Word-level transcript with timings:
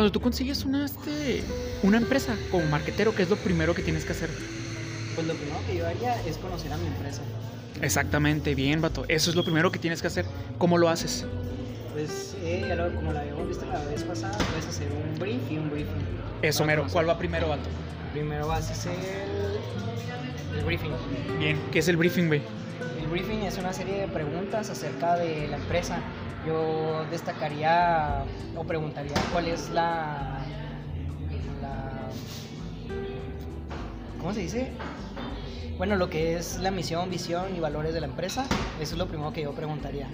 Cuando 0.00 0.12
tú 0.12 0.20
consigues 0.22 0.64
una, 0.64 0.86
este, 0.86 1.42
una 1.82 1.98
empresa 1.98 2.34
como 2.50 2.64
marquetero, 2.64 3.14
¿qué 3.14 3.22
es 3.22 3.28
lo 3.28 3.36
primero 3.36 3.74
que 3.74 3.82
tienes 3.82 4.06
que 4.06 4.12
hacer? 4.12 4.30
Pues 5.14 5.26
lo 5.26 5.34
primero 5.34 5.58
que 5.66 5.76
yo 5.76 5.86
haría 5.86 6.18
es 6.22 6.38
conocer 6.38 6.72
a 6.72 6.78
mi 6.78 6.86
empresa. 6.86 7.20
Exactamente, 7.82 8.54
bien, 8.54 8.80
vato. 8.80 9.04
Eso 9.08 9.28
es 9.28 9.36
lo 9.36 9.44
primero 9.44 9.70
que 9.70 9.78
tienes 9.78 10.00
que 10.00 10.06
hacer. 10.06 10.24
¿Cómo 10.56 10.78
lo 10.78 10.88
haces? 10.88 11.26
Pues 11.92 12.34
eh, 12.42 12.64
ya 12.66 12.76
lo- 12.76 12.94
como 12.94 13.12
la 13.12 13.20
habíamos 13.20 13.46
visto 13.46 13.66
la 13.66 13.84
vez 13.84 14.02
pasada, 14.04 14.38
puedes 14.38 14.66
hacer 14.68 14.88
un 14.90 15.18
brief 15.18 15.42
y 15.50 15.58
un 15.58 15.68
briefing. 15.68 16.06
Eso, 16.40 16.64
mero. 16.64 16.86
¿Cuál 16.90 17.06
va 17.06 17.18
primero, 17.18 17.50
vato? 17.50 17.68
Primero 18.14 18.46
vas 18.48 18.70
a 18.70 18.72
hacer 18.72 18.92
el, 18.94 20.58
el 20.60 20.64
briefing. 20.64 20.92
Bien. 21.38 21.60
¿Qué 21.70 21.80
es 21.80 21.88
el 21.88 21.98
briefing, 21.98 22.28
güey? 22.28 22.40
El 23.02 23.06
briefing 23.08 23.40
es 23.42 23.58
una 23.58 23.74
serie 23.74 24.00
de 24.00 24.08
preguntas 24.08 24.70
acerca 24.70 25.16
de 25.16 25.46
la 25.48 25.56
empresa. 25.58 25.98
Yo 26.44 27.04
destacaría 27.10 28.24
o 28.56 28.64
preguntaría 28.64 29.16
cuál 29.32 29.48
es 29.48 29.70
la, 29.70 30.40
la 31.60 32.08
¿cómo 34.18 34.32
se 34.32 34.40
dice? 34.40 34.70
Bueno, 35.80 35.96
lo 35.96 36.10
que 36.10 36.36
es 36.36 36.58
la 36.58 36.70
misión, 36.70 37.08
visión 37.08 37.56
y 37.56 37.60
valores 37.60 37.94
de 37.94 38.00
la 38.02 38.06
empresa, 38.06 38.44
eso 38.78 38.92
es 38.92 38.98
lo 38.98 39.06
primero 39.06 39.32
que 39.32 39.40
yo 39.44 39.52
preguntaría. 39.52 40.08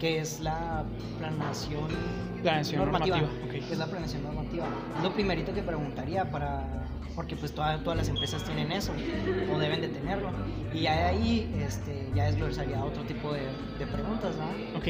¿Qué 0.00 0.18
es 0.18 0.40
la 0.40 0.82
planeación, 1.16 1.86
Planeación 2.42 2.80
normativa. 2.80 3.20
¿Qué 3.48 3.58
es 3.70 3.78
la 3.78 3.86
planeación 3.86 4.24
normativa? 4.24 4.66
Es 4.96 5.02
lo 5.04 5.12
primerito 5.12 5.54
que 5.54 5.62
preguntaría 5.62 6.28
para 6.28 6.64
porque 7.14 7.36
pues 7.36 7.52
toda- 7.52 7.78
todas 7.84 7.96
las 7.98 8.08
empresas 8.08 8.42
tienen 8.42 8.72
eso 8.72 8.90
o 9.54 9.58
deben 9.60 9.80
de 9.80 9.88
tenerlo 9.88 10.30
y 10.74 10.80
ya 10.80 10.96
de 10.96 11.02
ahí 11.04 11.54
este, 11.64 12.08
ya 12.16 12.24
desglosaría 12.24 12.82
otro 12.82 13.04
tipo 13.04 13.32
de, 13.32 13.42
de 13.78 13.86
preguntas, 13.86 14.34
¿no? 14.36 14.78
Ok. 14.78 14.88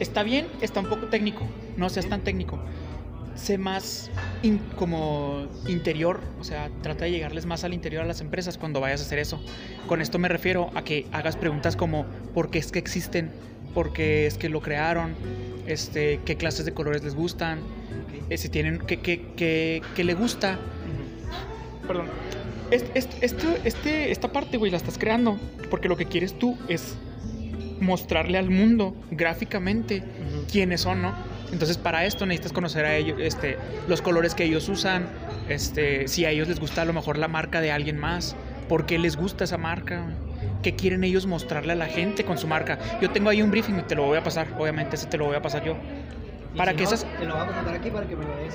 Está 0.00 0.22
bien, 0.22 0.48
está 0.60 0.80
un 0.80 0.86
poco 0.86 1.06
técnico. 1.06 1.46
No 1.78 1.88
seas 1.88 2.06
tan 2.10 2.20
técnico. 2.20 2.58
Sé 3.34 3.58
más 3.58 4.10
in- 4.42 4.60
como 4.76 5.46
interior, 5.66 6.20
o 6.40 6.44
sea, 6.44 6.70
trata 6.82 7.06
de 7.06 7.10
llegarles 7.12 7.46
más 7.46 7.64
al 7.64 7.72
interior 7.74 8.02
a 8.02 8.06
las 8.06 8.20
empresas 8.20 8.58
cuando 8.58 8.80
vayas 8.80 9.00
a 9.00 9.04
hacer 9.04 9.18
eso. 9.18 9.40
Con 9.88 10.00
esto 10.02 10.18
me 10.18 10.28
refiero 10.28 10.70
a 10.74 10.84
que 10.84 11.06
hagas 11.12 11.36
preguntas 11.36 11.74
como 11.76 12.04
¿por 12.34 12.50
qué 12.50 12.58
es 12.58 12.70
que 12.72 12.78
existen? 12.78 13.30
¿Por 13.74 13.92
qué 13.92 14.26
es 14.26 14.36
que 14.36 14.48
lo 14.48 14.60
crearon? 14.60 15.14
Este, 15.66 16.20
¿Qué 16.24 16.36
clases 16.36 16.64
de 16.66 16.72
colores 16.74 17.02
les 17.02 17.14
gustan? 17.14 17.60
Eh, 18.28 18.36
si 18.36 18.48
tienen, 18.48 18.78
¿qué, 18.78 19.00
qué, 19.00 19.24
qué, 19.36 19.82
qué 19.96 20.04
le 20.04 20.14
gusta? 20.14 20.58
Perdón. 21.86 22.06
Este, 22.70 23.00
este, 23.24 23.46
este- 23.64 24.10
esta 24.12 24.30
parte, 24.32 24.56
güey, 24.56 24.70
la 24.70 24.76
estás 24.76 24.98
creando 24.98 25.38
porque 25.70 25.88
lo 25.88 25.96
que 25.96 26.06
quieres 26.06 26.38
tú 26.38 26.56
es 26.68 26.94
mostrarle 27.80 28.38
al 28.38 28.50
mundo 28.50 28.94
gráficamente 29.10 30.02
quiénes 30.50 30.82
son, 30.82 31.02
¿no? 31.02 31.12
Entonces 31.52 31.76
para 31.76 32.06
esto 32.06 32.24
necesitas 32.24 32.52
conocer 32.52 32.86
a 32.86 32.96
ellos, 32.96 33.18
este, 33.20 33.58
los 33.86 34.00
colores 34.00 34.34
que 34.34 34.44
ellos 34.44 34.68
usan, 34.68 35.06
este, 35.48 36.08
si 36.08 36.24
a 36.24 36.30
ellos 36.30 36.48
les 36.48 36.58
gusta 36.58 36.82
a 36.82 36.84
lo 36.84 36.94
mejor 36.94 37.18
la 37.18 37.28
marca 37.28 37.60
de 37.60 37.70
alguien 37.70 37.98
más, 37.98 38.34
por 38.68 38.86
qué 38.86 38.98
les 38.98 39.16
gusta 39.16 39.44
esa 39.44 39.58
marca, 39.58 40.06
qué 40.62 40.74
quieren 40.74 41.04
ellos 41.04 41.26
mostrarle 41.26 41.74
a 41.74 41.76
la 41.76 41.86
gente 41.86 42.24
con 42.24 42.38
su 42.38 42.46
marca. 42.46 42.78
Yo 43.02 43.10
tengo 43.10 43.28
ahí 43.28 43.42
un 43.42 43.50
briefing 43.50 43.78
y 43.78 43.82
te 43.82 43.94
lo 43.94 44.04
voy 44.04 44.18
a 44.18 44.22
pasar, 44.22 44.48
obviamente 44.58 44.96
ese 44.96 45.06
te 45.06 45.18
lo 45.18 45.26
voy 45.26 45.36
a 45.36 45.42
pasar 45.42 45.62
yo. 45.62 45.76
Para 46.56 46.72
si 46.72 46.78
que 46.78 46.84
no, 46.84 46.88
esas... 46.88 47.06
Te 47.18 47.26
lo 47.26 47.34
voy 47.34 47.42
a 47.42 47.50
mandar 47.50 47.74
aquí 47.74 47.90
para 47.90 48.06
que 48.06 48.16
me 48.16 48.24
lo 48.24 48.36
des. 48.36 48.54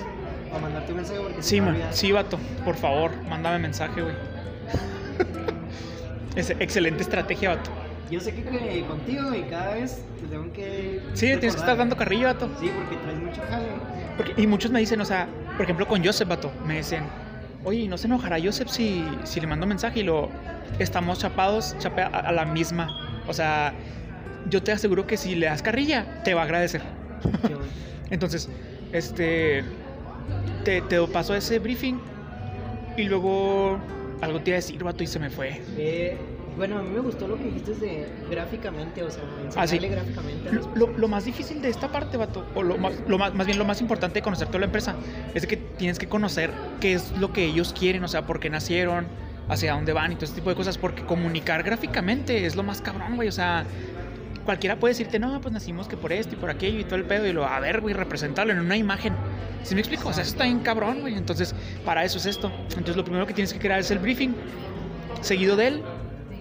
O 0.53 0.59
mandarte 0.59 0.91
un 0.91 0.97
mensaje 0.97 1.19
porque 1.19 1.41
Sí, 1.41 1.61
man, 1.61 1.77
sí, 1.91 2.11
vato, 2.11 2.39
por 2.65 2.75
favor, 2.75 3.11
mándame 3.29 3.59
mensaje, 3.59 4.01
güey. 4.01 4.15
Es 6.35 6.51
excelente 6.51 7.01
estrategia, 7.01 7.55
vato. 7.55 7.71
Yo 8.09 8.19
sé 8.21 8.33
que, 8.33 8.43
que 8.43 8.85
contigo 8.87 9.33
y 9.35 9.41
cada 9.43 9.73
vez 9.75 10.01
te 10.21 10.27
tengo 10.27 10.51
que. 10.53 11.01
Sí, 11.13 11.25
tienes 11.27 11.55
que 11.55 11.59
estar 11.59 11.77
dando 11.77 11.95
carrillo, 11.97 12.27
vato. 12.27 12.49
Sí, 12.59 12.71
porque 12.75 12.95
traes 13.03 13.19
mucho 13.19 13.41
jale. 13.49 13.67
Porque- 14.15 14.41
y 14.41 14.47
muchos 14.47 14.71
me 14.71 14.79
dicen, 14.79 15.01
o 15.01 15.05
sea, 15.05 15.27
por 15.55 15.63
ejemplo 15.63 15.87
con 15.87 16.03
Joseph, 16.03 16.27
vato, 16.27 16.51
me 16.65 16.77
dicen, 16.77 17.03
oye, 17.63 17.81
¿y 17.81 17.87
¿no 17.87 17.97
se 17.97 18.07
enojará 18.07 18.37
Joseph 18.41 18.69
si, 18.69 19.05
si 19.23 19.41
le 19.41 19.47
mando 19.47 19.67
mensaje 19.67 19.99
y 19.99 20.03
lo 20.03 20.29
estamos 20.79 21.19
chapados 21.19 21.75
chape 21.79 22.01
a, 22.01 22.07
a 22.07 22.31
la 22.31 22.45
misma? 22.45 23.21
O 23.27 23.33
sea, 23.33 23.73
yo 24.49 24.63
te 24.63 24.71
aseguro 24.71 25.05
que 25.05 25.17
si 25.17 25.35
le 25.35 25.47
das 25.47 25.61
carrilla, 25.61 26.21
te 26.23 26.33
va 26.33 26.41
a 26.41 26.43
agradecer. 26.45 26.81
Bueno. 27.41 27.57
Entonces, 28.09 28.47
este, 28.93 29.63
te, 30.63 30.81
te 30.81 31.01
paso 31.07 31.35
ese 31.35 31.59
briefing 31.59 31.99
y 32.95 33.03
luego 33.03 33.77
algo 34.21 34.39
te 34.39 34.51
iba 34.51 34.55
a 34.55 34.61
decir, 34.61 34.81
vato, 34.83 35.03
y 35.03 35.07
se 35.07 35.19
me 35.19 35.29
fue. 35.29 35.61
Eh, 35.77 36.17
bueno, 36.57 36.79
a 36.79 36.81
mí 36.81 36.89
me 36.89 36.99
gustó 36.99 37.27
lo 37.27 37.37
que 37.37 37.43
dijiste 37.45 37.75
de 37.75 38.07
gráficamente, 38.29 39.03
o 39.03 39.09
sea, 39.09 39.23
Ah, 39.55 39.67
sí. 39.67 39.75
enseñarle 39.75 39.89
gráficamente. 39.89 40.51
Lo, 40.75 40.87
lo- 40.97 41.07
más 41.07 41.23
difícil 41.25 41.61
de 41.61 41.69
esta 41.69 41.89
parte, 41.91 42.17
vato, 42.17 42.45
o 42.55 42.63
lo 42.63 42.77
más, 42.77 42.93
lo 43.07 43.17
más, 43.17 43.33
más 43.33 43.45
bien 43.45 43.57
lo 43.57 43.65
más 43.65 43.79
importante 43.79 44.15
de 44.15 44.21
conocer 44.23 44.47
toda 44.47 44.59
la 44.59 44.65
empresa, 44.65 44.95
es 45.33 45.45
que 45.47 45.55
tienes 45.57 45.99
que 45.99 46.07
conocer 46.09 46.51
qué 46.81 46.93
es 46.93 47.11
lo 47.17 47.31
que 47.31 47.45
ellos 47.45 47.73
quieren, 47.77 48.03
o 48.03 48.07
sea, 48.07 48.25
por 48.25 48.39
qué 48.39 48.49
nacieron, 48.49 49.07
hacia 49.47 49.73
dónde 49.73 49.93
van 49.93 50.11
y 50.11 50.15
todo 50.15 50.25
ese 50.25 50.35
tipo 50.35 50.49
de 50.49 50.55
cosas, 50.57 50.77
porque 50.77 51.03
comunicar 51.05 51.63
gráficamente 51.63 52.45
es 52.45 52.55
lo 52.57 52.63
más 52.63 52.81
cabrón, 52.81 53.15
güey, 53.15 53.29
o 53.29 53.31
sea, 53.31 53.63
cualquiera 54.43 54.77
puede 54.77 54.93
decirte, 54.93 55.19
no, 55.19 55.39
pues 55.41 55.53
nacimos 55.53 55.87
que 55.87 55.95
por 55.97 56.11
esto 56.11 56.33
y 56.35 56.37
por 56.37 56.49
aquello 56.49 56.79
y 56.79 56.83
todo 56.83 56.95
el 56.95 57.03
pedo, 57.05 57.25
y 57.27 57.33
lo, 57.33 57.45
a 57.45 57.59
ver, 57.59 57.79
güey, 57.81 57.93
representarlo 57.93 58.51
en 58.53 58.59
una 58.59 58.75
imagen. 58.77 59.13
¿Sí 59.63 59.75
me 59.75 59.81
explico? 59.81 60.09
O 60.09 60.13
sea, 60.13 60.23
eso 60.23 60.31
está 60.31 60.45
bien 60.45 60.59
cabrón, 60.59 61.01
güey, 61.01 61.15
entonces, 61.15 61.53
para 61.85 62.03
eso 62.05 62.17
es 62.17 62.25
esto. 62.25 62.51
Entonces, 62.69 62.95
lo 62.95 63.03
primero 63.03 63.25
que 63.27 63.33
tienes 63.33 63.51
que 63.53 63.59
crear 63.59 63.79
es 63.79 63.91
el 63.91 63.99
briefing, 63.99 64.33
seguido 65.21 65.55
del, 65.55 65.81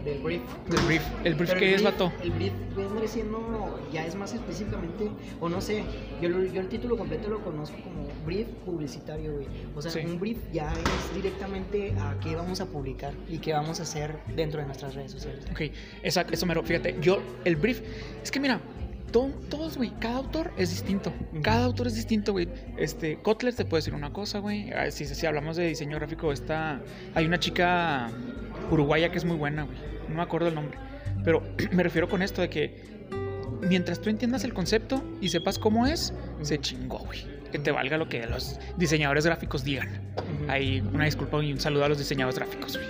Del 0.07 0.21
brief. 0.23 0.41
del 0.69 0.81
brief. 0.87 1.03
¿El 1.25 1.35
brief 1.35 1.53
qué 1.55 1.75
es, 1.75 1.83
vato? 1.83 2.13
El 2.23 2.31
brief 2.31 2.53
vendría 2.77 3.09
siendo, 3.09 3.81
ya 3.93 4.07
es 4.07 4.15
más 4.15 4.33
específicamente, 4.33 5.11
o 5.41 5.49
no 5.49 5.61
sé, 5.61 5.83
yo, 6.23 6.29
yo 6.29 6.61
el 6.61 6.69
título 6.69 6.97
completo 6.97 7.29
lo 7.29 7.41
conozco 7.43 7.77
como 7.83 8.07
brief 8.25 8.47
publicitario, 8.65 9.35
güey. 9.35 9.47
O 9.75 9.83
sea, 9.83 9.91
Sí. 9.91 9.99
un 10.05 10.21
brief 10.21 10.39
ya 10.53 10.73
es 10.73 11.15
directamente 11.15 11.93
a 11.99 12.17
qué 12.21 12.37
vamos 12.37 12.61
a 12.61 12.67
publicar 12.67 13.15
y 13.29 13.39
qué 13.39 13.53
vamos 13.53 13.81
a 13.81 13.83
hacer 13.83 14.17
dentro 14.37 14.61
de 14.61 14.67
nuestras 14.67 14.95
redes 14.95 15.11
sociales. 15.11 15.45
Ok, 15.51 15.63
exacto, 16.05 16.35
eso 16.35 16.47
mero. 16.47 16.63
Fíjate, 16.63 16.97
yo, 17.01 17.19
el 17.45 17.57
brief, 17.57 17.83
es 18.23 18.31
que 18.31 18.39
mira, 18.39 18.61
to- 19.11 19.33
todos, 19.51 19.77
güey, 19.77 19.91
cada 19.99 20.19
autor 20.19 20.53
es 20.57 20.71
distinto. 20.71 21.13
Cada 21.43 21.65
autor 21.65 21.89
es 21.89 21.97
distinto, 21.97 22.31
güey. 22.31 22.49
Este, 22.77 23.17
Kotler 23.19 23.57
te 23.57 23.65
puede 23.65 23.81
decir 23.81 23.95
una 23.95 24.13
cosa, 24.13 24.39
güey. 24.39 24.71
Ah, 24.73 24.89
Si, 24.93 25.05
si 25.05 25.27
hablamos 25.27 25.57
de 25.57 25.67
diseño 25.67 25.97
gráfico, 25.97 26.31
está, 26.33 26.81
hay 27.15 27.27
una 27.27 27.41
chica 27.41 28.09
uruguaya 28.71 29.11
que 29.11 29.19
es 29.19 29.25
muy 29.25 29.37
buena, 29.37 29.65
güey. 29.65 29.96
No 30.09 30.17
me 30.17 30.23
acuerdo 30.23 30.49
el 30.49 30.55
nombre. 30.55 30.79
Pero 31.25 31.43
me 31.73 31.83
refiero 31.83 32.09
con 32.09 32.23
esto 32.23 32.41
de 32.43 32.51
que 32.51 32.97
mientras 33.63 34.01
tú 34.01 34.11
entiendas 34.11 34.45
el 34.45 34.55
concepto 34.55 35.03
y 35.21 35.29
sepas 35.29 35.59
cómo 35.59 35.87
es, 35.87 36.13
se 36.43 36.59
chingó, 36.59 36.99
güey. 36.99 37.37
Que 37.51 37.59
te 37.61 37.71
valga 37.71 37.97
lo 37.97 38.09
que 38.09 38.27
los 38.27 38.59
diseñadores 38.77 39.25
gráficos 39.25 39.63
digan. 39.63 40.13
Ujú. 40.17 40.51
Ahí 40.51 40.81
una 40.81 41.05
disculpa 41.05 41.43
y 41.43 41.53
un 41.53 41.61
saludo 41.61 41.85
a 41.85 41.89
los 41.89 41.99
diseñadores 41.99 42.39
gráficos. 42.39 42.77
güey. 42.77 42.89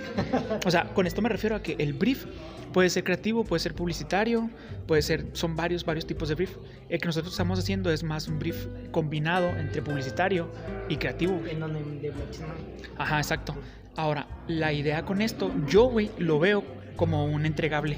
O 0.65 0.71
sea, 0.71 0.85
con 0.93 1.05
esto 1.05 1.21
me 1.21 1.29
refiero 1.29 1.55
a 1.55 1.61
que 1.61 1.75
el 1.77 1.93
brief 1.93 2.25
puede 2.73 2.89
ser 2.89 3.03
creativo, 3.03 3.43
puede 3.43 3.59
ser 3.59 3.73
publicitario, 3.75 4.49
puede 4.87 5.01
ser, 5.01 5.25
son 5.33 5.55
varios, 5.55 5.85
varios 5.85 6.05
tipos 6.05 6.27
de 6.29 6.35
brief. 6.35 6.57
El 6.89 6.99
que 6.99 7.05
nosotros 7.05 7.33
estamos 7.33 7.59
haciendo 7.59 7.91
es 7.91 8.03
más 8.03 8.27
un 8.27 8.39
brief 8.39 8.67
combinado 8.91 9.47
entre 9.49 9.81
publicitario 9.81 10.49
y 10.89 10.97
creativo. 10.97 11.39
En 11.49 11.59
donde 11.59 12.11
Ajá, 12.97 13.17
exacto. 13.17 13.55
Ahora, 13.95 14.27
la 14.47 14.73
idea 14.73 15.05
con 15.05 15.21
esto, 15.21 15.51
yo, 15.67 15.85
güey, 15.85 16.11
lo 16.17 16.39
veo 16.39 16.63
como 16.97 17.25
un 17.25 17.45
entregable. 17.45 17.97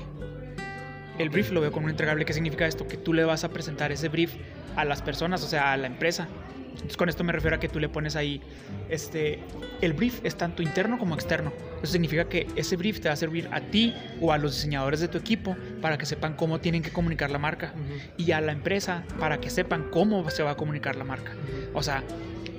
El 1.18 1.30
brief 1.30 1.52
lo 1.52 1.60
veo 1.62 1.72
como 1.72 1.86
un 1.86 1.90
entregable. 1.92 2.24
¿Qué 2.26 2.34
significa 2.34 2.68
esto? 2.68 2.88
Que 2.88 2.96
tú 2.98 3.14
le 3.14 3.24
vas 3.26 3.44
a 3.44 3.50
presentar 3.50 3.92
ese 3.92 4.08
brief 4.10 4.36
a 4.76 4.86
las 4.86 5.02
personas, 5.02 5.44
o 5.44 5.48
sea, 5.48 5.74
a 5.74 5.78
la 5.78 5.88
empresa. 5.88 6.28
Entonces, 6.74 6.96
con 6.96 7.10
esto 7.10 7.26
me 7.26 7.34
refiero 7.34 7.58
a 7.58 7.60
que 7.60 7.68
tú 7.68 7.78
le 7.80 7.90
pones 7.90 8.16
ahí, 8.16 8.42
este, 8.90 9.40
el 9.82 9.92
brief 9.92 10.22
es 10.24 10.36
tanto 10.36 10.64
interno 10.64 10.98
como 10.98 11.14
externo. 11.14 11.52
Eso 11.84 11.92
significa 11.92 12.30
que 12.30 12.48
ese 12.56 12.78
brief 12.78 13.02
te 13.02 13.10
va 13.10 13.14
a 13.14 13.18
servir 13.18 13.50
a 13.52 13.60
ti 13.60 13.94
o 14.22 14.32
a 14.32 14.38
los 14.38 14.56
diseñadores 14.56 15.02
de 15.02 15.10
tu 15.10 15.18
equipo 15.18 15.58
para 15.82 15.98
que 15.98 16.06
sepan 16.06 16.36
cómo 16.36 16.62
tienen 16.62 16.82
que 16.82 16.92
comunicar 16.92 17.32
la 17.32 17.38
marca 17.40 17.74
Ujú. 17.76 18.00
y 18.24 18.32
a 18.32 18.40
la 18.40 18.54
empresa 18.54 19.04
para 19.20 19.42
que 19.42 19.50
sepan 19.50 19.88
cómo 19.92 20.30
se 20.30 20.42
va 20.42 20.52
a 20.52 20.56
comunicar 20.56 20.96
la 20.96 21.04
marca. 21.04 21.34
O 21.74 21.84
sea, 21.84 22.02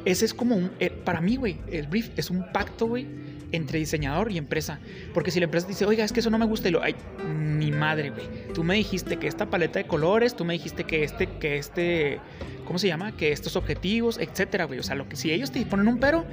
ese 0.05 0.27
es 0.27 0.35
como 0.35 0.55
un. 0.55 0.71
eh, 0.81 0.91
para 0.91 1.23
mí, 1.23 1.37
güey, 1.37 1.57
el 1.71 1.87
brief 1.87 2.11
es 2.19 2.29
un 2.29 2.53
pacto, 2.53 2.89
güey, 2.89 3.07
entre 3.53 3.79
diseñador 3.79 4.31
y 4.33 4.39
empresa. 4.39 4.81
Porque 5.15 5.31
si 5.31 5.41
la 5.41 5.45
empresa 5.45 5.67
dice, 5.67 5.85
oiga, 5.85 6.05
es 6.05 6.13
que 6.13 6.21
eso 6.21 6.31
no 6.31 6.39
me 6.39 6.47
gusta, 6.47 6.69
y 6.69 6.73
lo. 6.73 6.83
Ay, 6.83 6.95
ni 7.29 7.71
madre, 7.71 8.11
güey. 8.11 8.27
Tú 8.55 8.65
me 8.65 8.75
dijiste 8.75 9.17
que 9.19 9.27
esta 9.27 9.47
paleta 9.51 9.79
de 9.79 9.87
colores, 9.87 10.35
tú 10.35 10.45
me 10.45 10.55
dijiste 10.55 10.85
que 10.85 11.05
este, 11.05 11.27
que 11.27 11.57
este. 11.57 12.21
¿Cómo 12.67 12.79
se 12.79 12.87
llama? 12.87 13.17
Que 13.17 13.33
estos 13.33 13.57
objetivos, 13.57 14.19
etcétera, 14.19 14.65
güey. 14.65 14.79
O 14.79 14.83
sea, 14.83 14.95
lo 14.95 15.09
que 15.09 15.17
si 15.17 15.33
ellos 15.33 15.51
te 15.51 15.65
ponen 15.67 15.89
un 15.89 15.99
pero, 15.99 16.25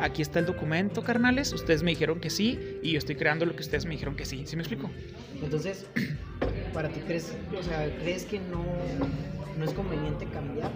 aquí 0.00 0.22
está 0.22 0.40
el 0.40 0.46
documento, 0.46 1.02
carnales. 1.02 1.52
Ustedes 1.52 1.82
me 1.82 1.90
dijeron 1.90 2.20
que 2.20 2.30
sí, 2.30 2.78
y 2.82 2.92
yo 2.92 2.98
estoy 2.98 3.16
creando 3.16 3.46
lo 3.46 3.54
que 3.54 3.62
ustedes 3.62 3.84
me 3.84 3.92
dijeron 3.92 4.16
que 4.16 4.24
sí. 4.24 4.42
¿Sí 4.46 4.56
me 4.56 4.62
explico? 4.62 4.90
Entonces, 5.42 5.86
para 6.74 6.88
ti 6.88 7.00
crees, 7.00 7.32
o 7.58 7.62
sea, 7.62 7.88
crees 8.00 8.24
que 8.24 8.40
no, 8.40 8.64
no 9.56 9.64
es 9.64 9.72
conveniente 9.72 10.26
cambiar. 10.26 10.70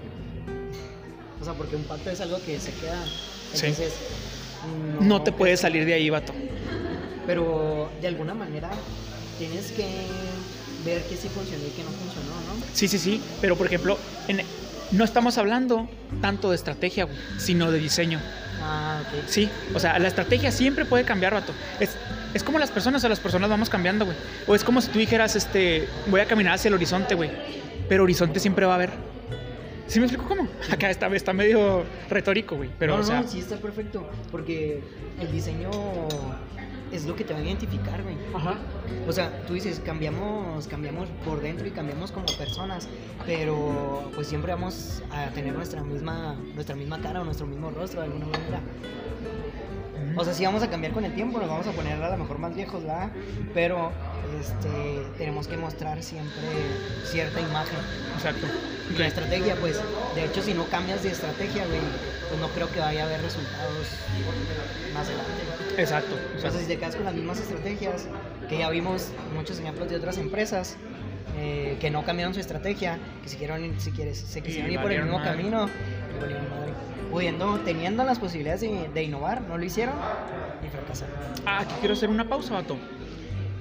O 1.40 1.44
sea, 1.44 1.54
porque 1.54 1.76
un 1.76 1.84
pacto 1.84 2.10
es 2.10 2.20
algo 2.20 2.38
que 2.44 2.58
se 2.58 2.72
queda. 2.72 3.04
Sí. 3.54 3.66
No 5.00 5.22
te 5.22 5.32
puedes 5.32 5.60
salir 5.60 5.84
de 5.84 5.94
ahí, 5.94 6.10
vato. 6.10 6.32
Pero 7.26 7.90
de 8.00 8.08
alguna 8.08 8.34
manera 8.34 8.70
tienes 9.38 9.70
que 9.72 9.86
ver 10.84 11.02
que 11.02 11.16
sí 11.16 11.28
funcionó 11.28 11.66
y 11.66 11.70
que 11.70 11.82
no 11.82 11.90
funcionó, 11.90 12.30
¿no? 12.30 12.66
Sí, 12.72 12.88
sí, 12.88 12.98
sí, 12.98 13.20
pero 13.40 13.56
por 13.56 13.66
ejemplo, 13.66 13.98
en, 14.26 14.42
no 14.90 15.04
estamos 15.04 15.38
hablando 15.38 15.88
tanto 16.20 16.50
de 16.50 16.56
estrategia, 16.56 17.04
güey, 17.04 17.16
sino 17.38 17.70
de 17.70 17.78
diseño. 17.78 18.20
Ah, 18.62 19.02
ok. 19.02 19.28
Sí, 19.28 19.48
o 19.74 19.78
sea, 19.78 19.98
la 19.98 20.08
estrategia 20.08 20.50
siempre 20.50 20.84
puede 20.84 21.04
cambiar, 21.04 21.34
vato. 21.34 21.52
Es, 21.80 21.90
es 22.34 22.42
como 22.42 22.58
las 22.58 22.70
personas, 22.70 23.04
o 23.04 23.08
las 23.08 23.20
personas 23.20 23.48
vamos 23.50 23.68
cambiando, 23.68 24.04
güey. 24.04 24.16
O 24.46 24.54
es 24.54 24.64
como 24.64 24.80
si 24.80 24.88
tú 24.88 24.98
dijeras, 24.98 25.36
este, 25.36 25.88
voy 26.06 26.20
a 26.20 26.26
caminar 26.26 26.54
hacia 26.54 26.68
el 26.68 26.74
horizonte, 26.74 27.14
güey. 27.14 27.30
Pero 27.88 28.04
horizonte 28.04 28.40
siempre 28.40 28.66
va 28.66 28.72
a 28.72 28.76
haber. 28.76 28.90
¿Sí 29.88 30.00
me 30.00 30.06
explico 30.06 30.28
cómo? 30.28 30.46
Acá 30.70 30.90
está, 30.90 31.06
está 31.08 31.32
medio 31.32 31.82
retórico, 32.10 32.56
güey. 32.56 32.70
Pero, 32.78 32.96
no, 32.96 33.00
o 33.00 33.04
sea, 33.04 33.22
no, 33.22 33.28
sí 33.28 33.38
está 33.40 33.56
perfecto. 33.56 34.08
Porque 34.30 34.82
el 35.18 35.32
diseño 35.32 35.70
es 36.92 37.06
lo 37.06 37.16
que 37.16 37.24
te 37.24 37.32
va 37.32 37.40
a 37.40 37.42
identificar, 37.42 38.02
güey. 38.02 38.16
ajá. 38.34 38.56
O 39.06 39.12
sea, 39.12 39.44
tú 39.46 39.54
dices, 39.54 39.80
cambiamos, 39.84 40.66
cambiamos 40.68 41.08
por 41.24 41.40
dentro 41.40 41.66
y 41.66 41.70
cambiamos 41.70 42.12
como 42.12 42.26
personas, 42.38 42.88
pero 43.26 44.10
pues 44.14 44.26
siempre 44.26 44.52
vamos 44.52 45.02
a 45.10 45.26
tener 45.30 45.54
nuestra 45.54 45.82
misma, 45.82 46.36
nuestra 46.54 46.76
misma 46.76 47.00
cara 47.00 47.22
o 47.22 47.24
nuestro 47.24 47.46
mismo 47.46 47.70
rostro 47.70 48.00
de 48.00 48.06
alguna 48.06 48.26
manera. 48.26 48.60
O 50.16 50.24
sea, 50.24 50.34
sí 50.34 50.44
vamos 50.44 50.62
a 50.62 50.70
cambiar 50.70 50.92
con 50.92 51.04
el 51.04 51.14
tiempo, 51.14 51.38
nos 51.38 51.48
vamos 51.48 51.66
a 51.66 51.72
poner 51.72 52.02
a 52.02 52.10
lo 52.10 52.16
mejor 52.16 52.38
más 52.38 52.54
viejos, 52.54 52.82
¿verdad? 52.82 53.10
Pero 53.54 53.92
este, 54.40 55.02
tenemos 55.16 55.48
que 55.48 55.56
mostrar 55.56 56.02
siempre 56.02 56.42
cierta 57.04 57.40
imagen. 57.40 57.78
Exacto. 58.14 58.46
Y 58.90 58.98
la 58.98 59.06
estrategia, 59.06 59.56
pues, 59.56 59.80
de 60.14 60.24
hecho, 60.24 60.42
si 60.42 60.54
no 60.54 60.64
cambias 60.66 61.02
de 61.02 61.10
estrategia, 61.10 61.66
güey, 61.66 61.80
pues 62.28 62.40
no 62.40 62.48
creo 62.48 62.70
que 62.72 62.80
vaya 62.80 63.04
a 63.04 63.06
haber 63.06 63.22
resultados 63.22 63.86
más 64.94 65.06
adelante. 65.06 65.82
Exacto. 65.82 66.14
O 66.14 66.18
sea, 66.18 66.48
exacto. 66.48 66.58
si 66.58 66.66
te 66.66 66.78
quedas 66.78 66.96
con 66.96 67.04
las 67.04 67.14
mismas 67.14 67.38
estrategias, 67.40 68.06
que 68.48 68.58
ya 68.58 68.70
vimos 68.70 69.10
muchos 69.34 69.58
ejemplos 69.58 69.90
de 69.90 69.96
otras 69.96 70.18
empresas 70.18 70.76
eh, 71.36 71.76
que 71.80 71.90
no 71.90 72.04
cambiaron 72.04 72.34
su 72.34 72.40
estrategia, 72.40 72.98
que 73.22 73.28
siguieron, 73.28 73.78
si 73.78 73.92
quieres, 73.92 74.18
se 74.18 74.40
quisieron 74.42 74.72
ir 74.72 74.80
por 74.80 74.90
el 74.90 75.02
mismo 75.02 75.18
madre. 75.18 75.30
camino, 75.30 75.68
y 76.16 76.20
valieron 76.20 76.50
madre. 76.50 76.72
Pudiendo, 77.10 77.58
teniendo 77.60 78.04
las 78.04 78.18
posibilidades 78.18 78.60
de, 78.60 78.88
de 78.92 79.02
innovar, 79.02 79.42
no 79.42 79.56
lo 79.58 79.64
hicieron 79.64 79.94
y 80.64 80.68
fracasaron. 80.68 81.14
Ah, 81.46 81.60
aquí 81.60 81.74
quiero 81.80 81.94
hacer 81.94 82.10
una 82.10 82.28
pausa, 82.28 82.54
vato. 82.54 82.76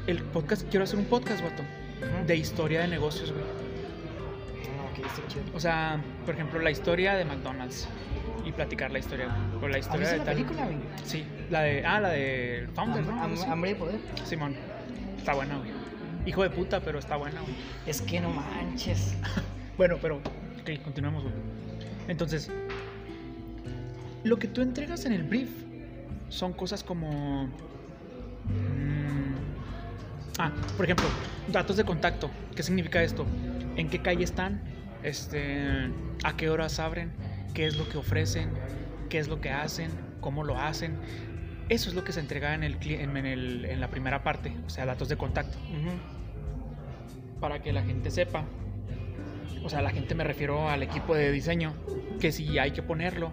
El 0.06 0.22
podcast, 0.24 0.68
quiero 0.70 0.84
hacer 0.84 1.00
un 1.00 1.06
podcast, 1.06 1.42
vato. 1.44 1.64
Ujú. 1.64 2.28
De 2.28 2.36
historia 2.36 2.82
de 2.82 2.88
negocios, 2.88 3.32
güey. 3.32 3.44
Ah, 3.44 5.08
está 5.08 5.28
chido. 5.28 5.44
O 5.56 5.60
sea, 5.60 6.02
por 6.26 6.36
ejemplo, 6.36 6.60
la 6.60 6.72
historia 6.72 7.14
de 7.16 7.26
McDonald's. 7.26 7.88
Y 8.46 8.52
platicar 8.54 8.92
la 8.92 9.00
historia, 9.00 9.28
güey. 9.54 9.66
O 9.66 9.68
la 9.68 9.78
¿Has 9.78 9.86
historia 9.86 10.10
de 10.10 10.18
la 10.20 10.24
tal- 10.24 10.34
película, 10.36 10.66
güey? 10.66 10.78
Sí, 11.04 11.26
la 11.50 11.62
de. 11.64 11.86
Ah, 11.86 12.00
la 12.00 12.10
de 12.10 12.68
Founder, 12.76 13.04
¿no? 13.06 13.36
Sí. 13.36 13.44
Hambre 13.46 13.72
de 13.74 13.76
poder. 13.76 14.00
Simón. 14.24 14.56
Está 15.18 15.34
buena, 15.34 15.58
güey. 15.58 15.70
Hijo 16.26 16.44
de 16.44 16.50
puta, 16.50 16.80
pero 16.80 17.00
está 17.00 17.18
buena, 17.18 17.42
güey. 17.42 17.54
Es 17.86 18.02
que 18.02 18.20
no 18.22 18.30
manches. 18.30 19.16
Bueno, 19.78 19.98
pero. 20.02 20.18
Ok, 20.18 20.82
continuemos, 20.84 21.24
güey. 21.24 21.36
Entonces. 22.08 22.50
Lo 24.24 24.38
que 24.40 24.48
tú 24.48 24.62
entregas 24.62 25.06
en 25.06 25.14
el 25.14 25.24
brief 25.24 25.50
son 26.30 26.54
cosas 26.54 26.84
como. 26.84 27.46
mm, 28.46 29.36
ah, 30.40 30.52
por 30.76 30.86
ejemplo, 30.86 31.06
datos 31.48 31.78
de 31.78 31.84
contacto. 31.86 32.30
¿Qué 32.56 32.64
significa 32.64 33.02
esto? 33.04 33.26
¿En 33.76 33.90
qué 33.90 34.02
calle 34.02 34.24
están? 34.24 34.62
Este, 35.04 35.90
¿A 36.24 36.36
qué 36.36 36.50
horas 36.50 36.80
abren? 36.80 37.12
¿Qué 37.54 37.66
es 37.68 37.78
lo 37.78 37.88
que 37.88 37.98
ofrecen? 37.98 38.50
¿Qué 39.10 39.20
es 39.20 39.28
lo 39.28 39.40
que 39.40 39.52
hacen? 39.52 39.92
¿Cómo 40.20 40.44
lo 40.44 40.58
hacen? 40.60 40.96
Eso 41.70 41.90
es 41.90 41.96
lo 41.96 42.04
que 42.04 42.12
se 42.14 42.20
entrega 42.20 42.54
en, 42.56 42.64
el, 42.64 42.78
en, 42.82 43.16
el- 43.18 43.66
en 43.66 43.80
la 43.80 43.90
primera 43.90 44.24
parte, 44.24 44.54
o 44.66 44.70
sea, 44.70 44.86
datos 44.86 45.10
de 45.10 45.18
contacto 45.18 45.58
para 47.40 47.62
que 47.62 47.72
la 47.74 47.84
gente 47.84 48.10
sepa. 48.10 48.46
O 49.64 49.70
sea, 49.70 49.82
la 49.82 49.90
gente 49.92 50.16
me 50.16 50.24
refiero 50.24 50.70
al 50.70 50.82
equipo 50.82 51.14
de 51.16 51.32
diseño, 51.32 51.74
que 52.20 52.32
si 52.32 52.58
hay 52.58 52.72
que 52.72 52.82
ponerlo. 52.82 53.32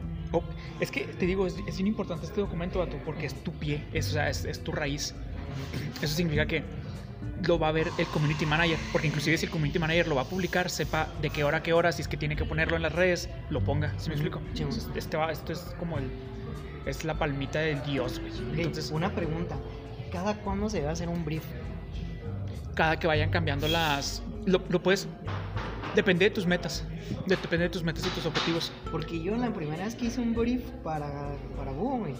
Es 0.80 0.90
que 0.90 1.04
te 1.04 1.26
digo, 1.26 1.46
es, 1.46 1.56
es 1.66 1.76
bien 1.76 1.86
importante 1.86 2.26
este 2.26 2.40
documento, 2.40 2.78
vato, 2.78 2.96
porque 3.04 3.26
es 3.26 3.34
tu 3.44 3.52
pie, 3.52 3.84
es, 3.92 4.08
o 4.08 4.12
sea, 4.12 4.30
es, 4.30 4.44
es 4.44 4.62
tu 4.64 4.72
raíz. 4.72 5.14
Eso 6.02 6.14
significa 6.14 6.46
que 6.46 6.62
lo 7.46 7.58
va 7.58 7.68
a 7.68 7.72
ver 7.72 7.88
el 7.98 8.06
community 8.06 8.46
manager, 8.46 8.78
porque 8.92 9.06
inclusive 9.08 9.36
si 9.38 9.46
el 9.46 9.50
community 9.52 9.78
manager 9.78 10.08
lo 10.08 10.14
va 10.16 10.22
a 10.22 10.24
publicar, 10.26 10.70
sepa 10.70 11.08
de 11.22 11.30
qué 11.30 11.44
hora 11.44 11.58
a 11.58 11.62
qué 11.62 11.72
hora, 11.72 11.92
si 11.92 12.02
es 12.02 12.08
que 12.08 12.16
tiene 12.16 12.36
que 12.36 12.44
ponerlo 12.44 12.76
en 12.76 12.82
las 12.82 12.92
redes, 12.92 13.28
lo 13.50 13.60
ponga. 13.60 13.92
¿Sí 13.98 14.08
me 14.08 14.14
explico? 14.14 14.40
Sí. 14.54 14.62
Entonces, 14.62 14.88
este 14.94 15.16
va- 15.16 15.30
esto 15.32 15.52
es 15.52 15.60
como 15.78 15.98
el. 15.98 16.10
Es 16.86 17.04
la 17.04 17.14
palmita 17.18 17.60
del 17.60 17.82
dios, 17.84 18.20
güey. 18.20 18.60
Entonces, 18.60 18.90
una 18.90 19.14
pregunta. 19.14 19.56
¿Cada 20.12 20.34
cuándo 20.36 20.68
se 20.68 20.78
debe 20.78 20.90
hacer 20.90 21.08
un 21.08 21.24
brief? 21.24 21.44
cada 22.74 22.98
que 22.98 23.06
vayan 23.06 23.30
cambiando 23.30 23.68
las... 23.68 24.20
Lo, 24.46 24.60
lo 24.68 24.82
puedes... 24.82 25.06
Depende 25.94 26.24
de 26.26 26.30
tus 26.30 26.46
metas. 26.46 26.84
de- 27.26 27.36
depende 27.36 27.64
de 27.64 27.70
tus 27.70 27.82
metas 27.82 28.04
y 28.06 28.10
tus 28.10 28.26
objetivos. 28.26 28.72
Porque 28.90 29.22
yo 29.22 29.36
la 29.36 29.52
primera 29.52 29.84
vez 29.84 29.94
que 29.94 30.06
hice 30.06 30.20
un 30.20 30.34
brief 30.34 30.62
para, 30.82 31.36
para 31.56 31.72
Búho, 31.72 31.98
güey. 31.98 32.14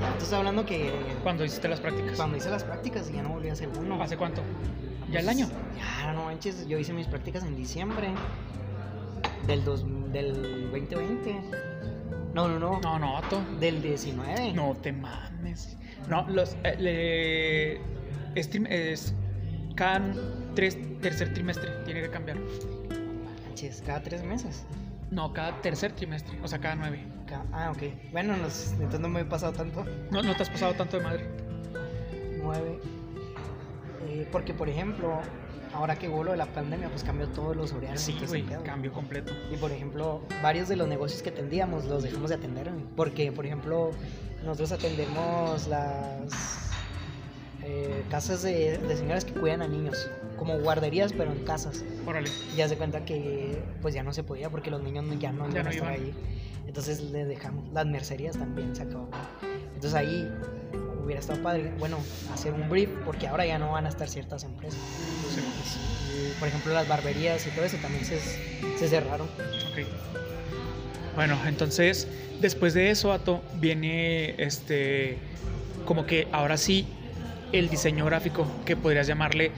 Ya, 0.00 0.08
estás 0.12 0.32
hablando 0.32 0.64
que 0.64 0.92
Cuando 1.22 1.44
hiciste 1.44 1.68
las 1.68 1.80
prácticas. 1.80 2.16
cuando 2.16 2.36
hice 2.36 2.48
las 2.50 2.64
prácticas 2.64 3.12
ya 3.12 3.22
no 3.22 3.30
volví 3.30 3.48
a 3.48 3.52
hacer 3.52 3.68
uno. 3.78 4.00
¿Hace 4.02 4.16
cuánto? 4.16 4.40
¿Ya 5.10 5.20
el 5.20 5.26
Pues, 5.26 5.36
año? 5.36 5.48
Ya, 5.76 6.12
no 6.12 6.24
manches. 6.26 6.66
Yo 6.66 6.78
hice 6.78 6.92
mis 6.92 7.06
prácticas 7.06 7.42
en 7.44 7.56
diciembre 7.56 8.08
del, 9.46 9.64
dos, 9.64 9.84
del 10.12 10.70
2020. 10.72 11.40
No, 12.34 12.48
no, 12.48 12.58
no. 12.58 12.80
No, 12.80 12.98
no, 12.98 13.12
vato. 13.14 13.42
Del 13.60 13.82
19. 13.82 14.52
No 14.54 14.74
te 14.80 14.92
mames. 14.92 15.76
No, 16.08 16.26
los... 16.28 16.56
eh, 16.64 16.76
le- 16.78 18.40
es, 18.40 18.48
es 18.68 19.14
cada 19.76 20.12
tres, 20.54 20.76
tercer 21.00 21.32
trimestre 21.34 21.70
tiene 21.84 22.00
que 22.02 22.10
cambiar. 22.10 22.38
Manches, 23.54 23.82
cada 23.86 24.02
tres 24.02 24.24
meses. 24.24 24.64
No, 25.12 25.32
cada 25.32 25.62
tercer 25.62 25.92
trimestre. 25.92 26.36
O 26.42 26.48
sea, 26.48 26.58
cada 26.58 26.74
nueve. 26.74 27.04
Ca- 27.24 27.44
Ah, 27.52 27.70
ok. 27.70 27.82
Bueno, 28.10 28.36
nos- 28.36 28.72
entonces 28.72 28.98
no 28.98 29.08
me 29.08 29.20
he 29.20 29.24
pasado 29.24 29.52
tanto. 29.52 29.84
No, 30.10 30.22
no 30.24 30.34
te 30.34 30.42
has 30.42 30.50
pasado 30.50 30.74
tanto 30.74 30.96
de 30.98 31.04
madre. 31.04 31.24
9. 32.42 32.80
Eh, 34.08 34.28
porque, 34.32 34.54
por 34.54 34.68
ejemplo, 34.68 35.20
ahora 35.72 35.94
que 35.94 36.08
hubo 36.08 36.24
lo 36.24 36.32
de 36.32 36.36
la 36.36 36.46
pandemia, 36.46 36.88
pues 36.88 37.04
cambió 37.04 37.28
todos 37.28 37.54
los 37.56 37.72
horarios. 37.72 38.00
Sí, 38.00 38.18
güey. 38.26 38.44
Cambio 38.64 38.92
completo. 38.92 39.32
Y 39.52 39.56
por 39.56 39.70
ejemplo, 39.70 40.22
varios 40.42 40.68
de 40.68 40.74
los 40.74 40.88
negocios 40.88 41.22
que 41.22 41.30
atendíamos 41.30 41.84
los 41.84 42.02
dejamos 42.02 42.30
de 42.30 42.34
atender. 42.36 42.72
Porque, 42.96 43.30
por 43.30 43.46
ejemplo, 43.46 43.92
nosotros 44.44 44.72
atendemos 44.72 45.68
las 45.68 46.63
eh, 47.64 48.04
casas 48.10 48.42
de, 48.42 48.78
de 48.78 48.96
señoras 48.96 49.24
que 49.24 49.32
cuidan 49.32 49.62
a 49.62 49.68
niños, 49.68 50.08
como 50.38 50.58
guarderías, 50.58 51.12
pero 51.12 51.32
en 51.32 51.44
casas. 51.44 51.84
Órale. 52.06 52.28
Y 52.52 52.56
ya 52.56 52.68
se 52.68 52.76
cuenta 52.76 53.04
que 53.04 53.62
pues 53.82 53.94
ya 53.94 54.02
no 54.02 54.12
se 54.12 54.22
podía 54.22 54.50
porque 54.50 54.70
los 54.70 54.82
niños 54.82 55.04
no- 55.04 55.14
ya 55.14 55.32
no 55.32 55.48
iban 55.48 55.66
a 55.66 55.70
estar 55.70 55.88
ahí. 55.88 56.12
Entonces 56.66 57.00
le 57.02 57.24
dejamos. 57.24 57.72
Las 57.72 57.86
mercerías 57.86 58.36
también 58.36 58.74
se 58.74 58.82
acabaron. 58.82 59.10
Entonces 59.74 59.94
ahí 59.94 60.30
hubiera 61.04 61.20
estado 61.20 61.42
padre, 61.42 61.72
bueno, 61.78 61.98
hacer 62.32 62.52
un 62.54 62.68
brief 62.68 62.88
porque 63.04 63.26
ahora 63.28 63.44
ya 63.46 63.58
no 63.58 63.72
van 63.72 63.86
a 63.86 63.88
estar 63.90 64.08
ciertas 64.08 64.44
empresas. 64.44 64.80
Sí. 65.34 65.40
Y, 66.16 66.38
por 66.38 66.48
ejemplo, 66.48 66.72
las 66.72 66.88
barberías 66.88 67.46
y 67.46 67.50
todo 67.50 67.64
eso 67.64 67.76
también 67.78 68.04
se, 68.04 68.18
se 68.20 68.88
cerraron. 68.88 69.26
Ok. 69.26 69.86
Bueno, 71.14 71.38
entonces, 71.46 72.08
después 72.40 72.74
de 72.74 72.90
eso, 72.90 73.12
Ato, 73.12 73.42
viene 73.60 74.34
este. 74.42 75.18
Como 75.84 76.06
que 76.06 76.28
ahora 76.32 76.56
sí, 76.56 76.86
el 77.58 77.68
diseño 77.68 78.04
gráfico, 78.04 78.46
que 78.64 78.76
podrías 78.76 79.06
llamarle. 79.06 79.52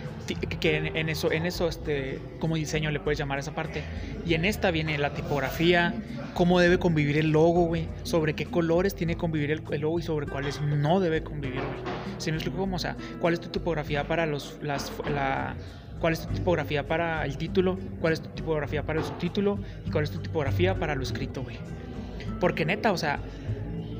Que 0.61 0.93
en, 0.95 1.09
eso, 1.09 1.31
en 1.31 1.47
eso, 1.47 1.69
este, 1.69 2.19
como 2.41 2.57
diseño 2.57 2.91
le 2.91 3.00
puedes 3.00 3.19
llamar 3.19 3.38
esa 3.38 3.55
parte. 3.55 3.83
Y 4.26 4.35
en 4.35 4.45
esta 4.45 4.71
viene 4.71 4.99
la 4.99 5.15
tipografía, 5.15 5.95
cómo 6.35 6.59
debe 6.61 6.79
convivir 6.79 7.17
el 7.17 7.31
logo, 7.31 7.65
güey. 7.67 7.88
Sobre 8.03 8.35
qué 8.35 8.47
colores 8.47 8.95
tiene 8.95 9.15
que 9.15 9.19
convivir 9.19 9.50
el, 9.50 9.62
el 9.71 9.81
logo 9.81 9.99
y 9.99 10.03
sobre 10.03 10.26
cuáles 10.26 10.61
no 10.61 11.00
debe 11.00 11.23
convivir, 11.23 11.61
güey. 11.61 11.95
¿Sí 12.19 12.31
me 12.31 12.38
explico 12.38 12.59
cómo? 12.59 12.76
O 12.76 12.81
sea, 12.81 12.97
¿cuál 13.21 13.35
es 13.35 13.41
tu 13.41 13.49
tipografía 13.49 14.05
para 14.05 14.26
los, 14.26 14.59
las, 14.62 14.93
la, 15.12 15.55
cuál 16.00 16.12
es 16.12 16.26
tu 16.26 16.35
tipografía 16.35 16.87
para 16.87 17.25
el 17.25 17.37
título, 17.37 17.79
cuál 18.00 18.12
es 18.12 18.21
tu 18.21 18.29
tipografía 18.31 18.83
para 18.83 19.00
el 19.00 19.05
subtítulo 19.05 19.59
y 19.87 19.91
cuál 19.91 20.05
es 20.05 20.11
tu 20.11 20.19
tipografía 20.19 20.75
para 20.75 20.95
lo 20.95 21.03
escrito, 21.03 21.43
güey. 21.43 21.57
Porque 22.41 22.65
neta, 22.65 22.93
o 22.93 22.99
sea, 22.99 23.21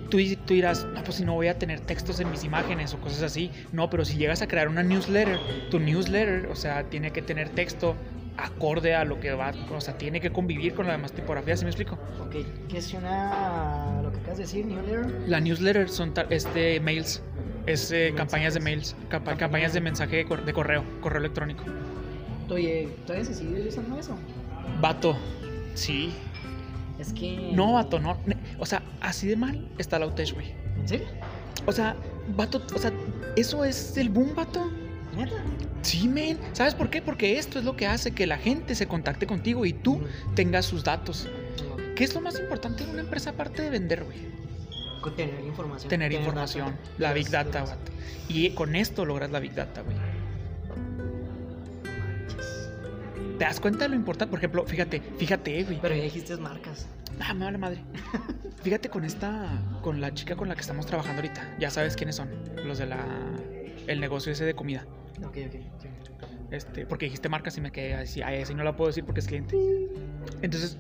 tú, 0.09 0.19
tú 0.47 0.55
dirás, 0.55 0.87
no, 0.95 1.03
pues 1.05 1.17
si 1.17 1.25
no 1.25 1.35
voy 1.35 1.49
a 1.49 1.59
tener 1.59 1.81
textos 1.81 2.21
en 2.21 2.31
mis 2.31 2.45
imágenes 2.45 2.93
o 2.95 2.99
cosas 3.01 3.23
así. 3.23 3.51
No, 3.73 3.91
pero 3.91 4.05
si 4.05 4.17
llegas 4.17 4.43
a 4.43 4.49
crear 4.49 4.69
una 4.69 4.83
newsletter, 4.83 5.39
tu 5.71 5.79
newsletter, 5.79 6.47
o 6.51 6.55
sea, 6.57 6.85
tiene 6.85 7.11
que 7.13 7.23
tener 7.23 7.51
texto 7.51 7.97
acorde 8.39 8.95
a 8.95 9.05
lo 9.05 9.19
que 9.19 9.33
va, 9.33 9.53
o 9.71 9.81
sea, 9.81 9.97
tiene 9.97 10.21
que 10.21 10.31
convivir 10.31 10.75
con 10.75 10.87
las 10.87 10.97
demás 10.97 11.13
tipografías, 11.13 11.59
¿sí 11.61 11.65
me 11.65 11.71
explico? 11.71 11.99
Ok, 12.21 12.37
¿qué 12.69 12.79
es 12.79 12.93
una. 12.93 14.01
lo 14.03 14.11
que 14.13 14.19
acabas 14.19 14.37
de 14.39 14.45
decir, 14.45 14.67
Newletter? 14.67 15.07
La 15.27 15.41
newsletter 15.41 15.89
son 15.89 16.13
este, 16.29 16.79
mails, 16.81 17.23
es 17.67 17.91
eh, 17.93 18.13
campañas 18.15 18.53
de 18.53 18.61
mails, 18.61 18.95
campañas 19.09 19.73
de 19.73 19.81
mensaje 19.81 20.17
de, 20.17 20.25
cor- 20.27 20.45
de 20.45 20.53
correo, 20.53 20.85
correo 21.01 21.21
electrónico. 21.21 21.65
Oye, 22.51 22.89
¿todavía 23.07 23.25
se 23.25 23.35
sigue 23.35 23.67
usando 23.69 23.99
eso? 23.99 24.17
Vato, 24.81 25.17
sí. 25.75 26.13
Es 27.07 27.13
que. 27.13 27.51
No, 27.53 27.75
vato, 27.75 28.01
no. 28.01 28.17
O 28.59 28.67
sea, 28.67 28.83
así 29.01 29.27
de 29.29 29.37
mal 29.37 29.69
está 29.79 29.99
la 29.99 30.07
Outage, 30.07 30.33
güey. 30.33 30.53
¿En 30.77 30.89
serio? 30.89 31.07
O 31.67 31.73
sea, 31.73 31.97
vato, 32.37 32.63
o 32.75 32.79
sea, 32.79 32.93
eso 33.37 33.65
es 33.65 33.97
el 33.97 34.09
boom, 34.09 34.35
vato. 34.35 34.71
¿Neta? 35.17 35.37
Sí, 35.83 36.09
men. 36.09 36.39
¿Sabes 36.53 36.75
por 36.75 36.91
qué? 36.91 37.01
Porque 37.01 37.39
esto 37.39 37.59
es 37.59 37.65
lo 37.65 37.77
que 37.77 37.87
hace 37.87 38.13
que 38.13 38.27
la 38.27 38.39
gente 38.39 38.75
se 38.75 38.87
contacte 38.87 39.27
contigo 39.27 39.65
y 39.65 39.73
tú 39.73 40.01
tengas 40.35 40.67
sus 40.67 40.85
datos. 40.85 41.29
¿Qué 41.95 42.05
es 42.05 42.15
lo 42.15 42.21
más 42.21 42.39
importante 42.39 42.85
en 42.85 42.91
una 42.91 43.01
empresa 43.01 43.31
aparte 43.31 43.63
de 43.63 43.71
vender, 43.71 44.05
güey? 44.05 44.37
Tener 45.15 45.45
información. 45.45 45.89
Tener 45.89 46.13
información, 46.13 46.67
data. 46.71 46.81
la 46.99 47.13
Big 47.13 47.31
Data, 47.31 47.63
vato. 47.63 47.93
Y 48.29 48.51
con 48.51 48.75
esto 48.75 49.05
logras 49.05 49.31
la 49.31 49.39
Big 49.39 49.55
Data, 49.55 49.83
güey. 49.83 49.97
¿Te 53.39 53.45
das 53.45 53.61
cuenta 53.61 53.85
de 53.85 53.91
lo 53.91 53.95
importante? 53.97 54.31
Por 54.31 54.39
ejemplo, 54.39 54.65
fíjate, 54.65 55.01
fíjate, 55.19 55.65
güey. 55.65 55.79
Pero 55.81 55.95
ya 55.95 56.03
dijiste 56.03 56.37
marcas. 56.37 56.87
Ah, 57.21 57.35
me 57.35 57.45
vale 57.45 57.59
madre. 57.59 57.81
Fíjate 58.63 58.89
con 58.89 59.05
esta, 59.05 59.51
con 59.83 60.01
la 60.01 60.13
chica 60.13 60.37
con 60.37 60.49
la 60.49 60.55
que 60.55 60.63
estamos 60.63 60.87
trabajando 60.87 61.23
ahorita. 61.23 61.57
Ya 61.59 61.71
sabes 61.71 61.97
quiénes 61.97 62.17
son, 62.17 62.29
los 62.65 62.79
de 62.79 62.87
la, 62.87 63.05
el 63.87 64.01
negocio 64.01 64.33
ese 64.33 64.45
de 64.45 64.55
comida. 64.55 64.87
Ok, 65.19 65.37
ok. 65.47 65.53
sí. 65.81 65.89
Este, 66.51 66.87
porque 66.87 67.07
dijiste 67.07 67.29
marcas 67.29 67.57
y 67.59 67.61
me 67.61 67.73
quedé 67.73 67.95
así, 67.95 68.23
ay, 68.23 68.43
así 68.43 68.55
no 68.55 68.63
la 68.63 68.77
puedo 68.77 68.89
decir 68.89 69.05
porque 69.05 69.21
es 69.21 69.27
cliente. 69.27 69.57
Entonces, 70.43 70.79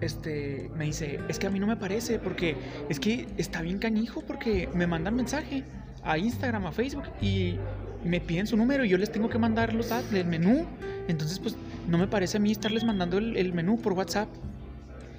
este, 0.00 0.70
me 0.76 0.84
dice, 0.86 1.20
es 1.28 1.38
que 1.38 1.46
a 1.46 1.50
mí 1.50 1.58
no 1.58 1.66
me 1.66 1.76
parece 1.76 2.18
porque 2.18 2.56
es 2.88 3.00
que 3.00 3.26
está 3.36 3.62
bien 3.62 3.78
canijo 3.78 4.22
porque 4.22 4.68
me 4.74 4.86
mandan 4.86 5.14
mensaje 5.14 5.64
a 6.02 6.18
Instagram, 6.18 6.66
a 6.66 6.72
Facebook 6.72 7.04
y 7.20 7.56
me 8.04 8.20
piden 8.20 8.46
su 8.46 8.56
número 8.56 8.84
y 8.84 8.88
yo 8.88 8.98
les 8.98 9.12
tengo 9.12 9.28
que 9.28 9.38
mandar 9.38 9.74
los 9.74 9.88
datos 9.88 10.10
del 10.10 10.26
menú. 10.26 10.66
Entonces, 11.08 11.38
pues, 11.38 11.56
no 11.88 11.98
me 11.98 12.06
parece 12.06 12.36
a 12.36 12.40
mí 12.40 12.52
estarles 12.52 12.84
mandando 12.84 13.18
el, 13.18 13.36
el 13.36 13.52
menú 13.52 13.80
por 13.80 13.92
WhatsApp. 13.94 14.28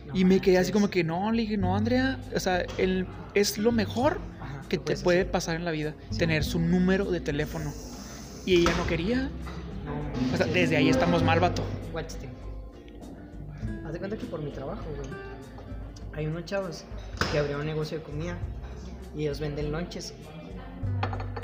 No 0.08 0.16
y 0.16 0.26
me 0.26 0.40
quedé 0.40 0.58
así 0.58 0.72
como 0.72 0.90
que, 0.90 1.04
no, 1.04 1.32
le 1.32 1.44
dije, 1.44 1.58
no, 1.58 1.76
Andrea, 1.76 2.20
o 2.36 2.40
sea, 2.40 2.66
el, 2.78 3.06
es 3.34 3.58
lo 3.58 3.72
mejor 3.72 4.20
Ajá, 4.42 4.62
que 4.70 4.78
¿qué 4.78 4.96
te 4.96 4.98
puede 4.98 5.20
hacer? 5.22 5.32
pasar 5.32 5.56
en 5.56 5.66
la 5.66 5.72
vida, 5.72 5.94
Sí. 6.10 6.18
tener 6.20 6.44
su 6.44 6.60
número 6.60 7.06
de 7.12 7.20
teléfono. 7.22 7.72
Y 8.46 8.56
ella 8.62 8.74
no 8.78 8.86
quería. 8.88 9.30
No, 9.86 10.34
O 10.34 10.38
sea, 10.38 10.46
desde 10.48 10.76
ahí 10.78 10.90
estamos 10.90 11.24
mal, 11.24 11.40
vato. 11.40 11.64
Haz 13.86 13.94
de 13.94 14.00
cuenta 14.00 14.18
que 14.18 14.26
por 14.26 14.42
mi 14.42 14.52
trabajo, 14.52 14.84
güey, 14.98 15.10
hay 16.14 16.26
unos 16.28 16.46
chavos 16.46 16.84
que 17.32 17.38
abrieron 17.40 17.62
un 17.62 17.68
negocio 17.68 17.98
de 18.00 18.04
comida 18.04 18.38
y 19.16 19.22
ellos 19.24 19.40
venden 19.40 19.72
lonches 19.72 20.14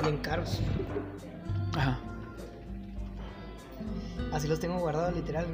bien 0.03 0.17
caros. 0.17 0.59
Ajá. 1.75 1.99
Así 4.31 4.47
los 4.47 4.59
tengo 4.59 4.79
guardados, 4.79 5.15
literal. 5.15 5.45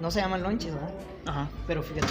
No 0.00 0.10
se 0.10 0.20
llaman 0.20 0.42
lonches, 0.42 0.74
¿verdad? 0.74 0.94
Ajá. 1.26 1.48
Pero 1.66 1.82
fíjate. 1.82 2.06